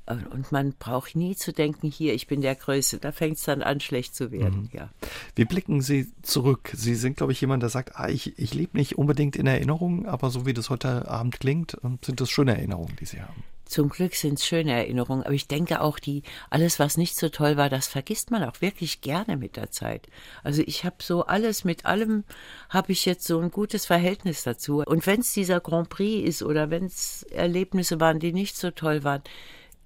[0.06, 2.98] Und man braucht nie zu denken, hier, ich bin der Größte.
[2.98, 4.70] Da fängt es dann an, schlecht zu werden.
[4.74, 4.78] Mhm.
[4.78, 4.90] Ja.
[5.36, 6.72] Wie blicken Sie zurück?
[6.74, 10.06] Sie sind, glaube ich, jemand, der sagt, ah, ich, ich lebe nicht unbedingt in Erinnerungen,
[10.06, 13.44] aber so wie das heute Abend klingt, sind das schöne Erinnerungen, die Sie haben.
[13.66, 17.30] Zum Glück sind es schöne Erinnerungen, aber ich denke auch, die alles, was nicht so
[17.30, 20.10] toll war, das vergisst man auch wirklich gerne mit der Zeit.
[20.44, 22.24] Also ich habe so alles mit allem,
[22.70, 24.84] habe ich jetzt so ein gutes Verhältnis dazu.
[24.86, 28.70] Und wenn es dieser Grand Prix ist oder wenn es Erlebnisse waren, die nicht so
[28.70, 29.24] toll waren,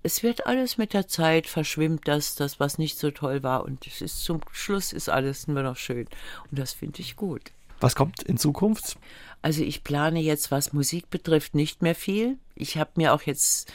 [0.07, 3.65] es wird alles mit der Zeit verschwimmt, das, das, was nicht so toll war.
[3.65, 6.07] Und es ist zum Schluss ist alles nur noch schön.
[6.49, 7.51] Und das finde ich gut.
[7.81, 8.97] Was kommt in Zukunft?
[9.41, 12.37] Also ich plane jetzt, was Musik betrifft, nicht mehr viel.
[12.55, 13.69] Ich habe mir auch jetzt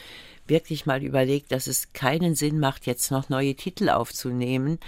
[0.46, 4.78] wirklich mal überlegt, dass es keinen Sinn macht, jetzt noch neue Titel aufzunehmen.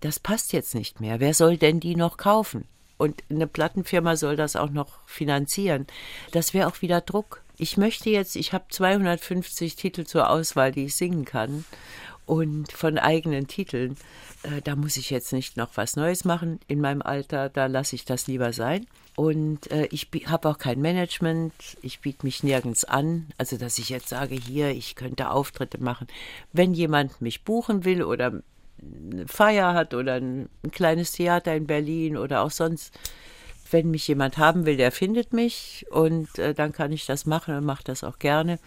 [0.00, 1.20] Das passt jetzt nicht mehr.
[1.20, 2.64] Wer soll denn die noch kaufen?
[2.96, 5.86] Und eine Plattenfirma soll das auch noch finanzieren.
[6.32, 10.86] Das wäre auch wieder Druck ich möchte jetzt, ich habe 250 Titel zur Auswahl, die
[10.86, 11.64] ich singen kann.
[12.24, 13.96] Und von eigenen Titeln,
[14.42, 17.96] äh, da muss ich jetzt nicht noch was Neues machen in meinem Alter, da lasse
[17.96, 18.86] ich das lieber sein.
[19.16, 23.88] Und äh, ich habe auch kein Management, ich biete mich nirgends an, also dass ich
[23.88, 26.06] jetzt sage, hier, ich könnte Auftritte machen.
[26.52, 28.42] Wenn jemand mich buchen will oder
[28.80, 32.92] eine Feier hat oder ein, ein kleines Theater in Berlin oder auch sonst,
[33.70, 37.56] wenn mich jemand haben will, der findet mich und äh, dann kann ich das machen
[37.56, 38.58] und mache das auch gerne.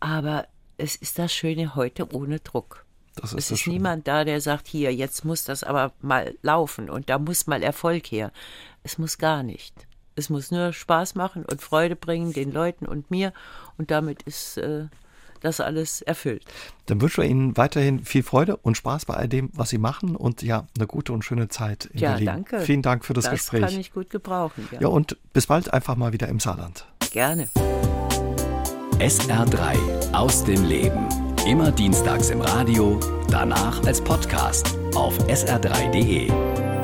[0.00, 0.46] Aber
[0.78, 2.84] es ist das Schöne heute ohne Druck.
[3.16, 6.90] Das ist es ist niemand da, der sagt, hier, jetzt muss das aber mal laufen
[6.90, 8.30] und da muss mal Erfolg her.
[8.82, 9.86] Es muss gar nicht.
[10.16, 13.32] Es muss nur Spaß machen und Freude bringen den Leuten und mir
[13.78, 14.86] und damit ist äh,
[15.40, 16.44] das alles erfüllt.
[16.86, 20.16] Dann wünschen wir Ihnen weiterhin viel Freude und Spaß bei all dem, was Sie machen
[20.16, 22.26] und ja, eine gute und schöne Zeit in ja, Berlin.
[22.26, 22.60] Danke.
[22.60, 23.62] Vielen Dank für das, das Gespräch.
[23.62, 24.68] Das kann ich gut gebrauchen.
[24.72, 24.82] Ja.
[24.82, 26.86] ja, und bis bald einfach mal wieder im Saarland.
[27.10, 27.48] Gerne.
[28.98, 31.08] SR3 aus dem Leben.
[31.46, 32.98] Immer dienstags im Radio,
[33.30, 36.75] danach als Podcast auf sr3.de.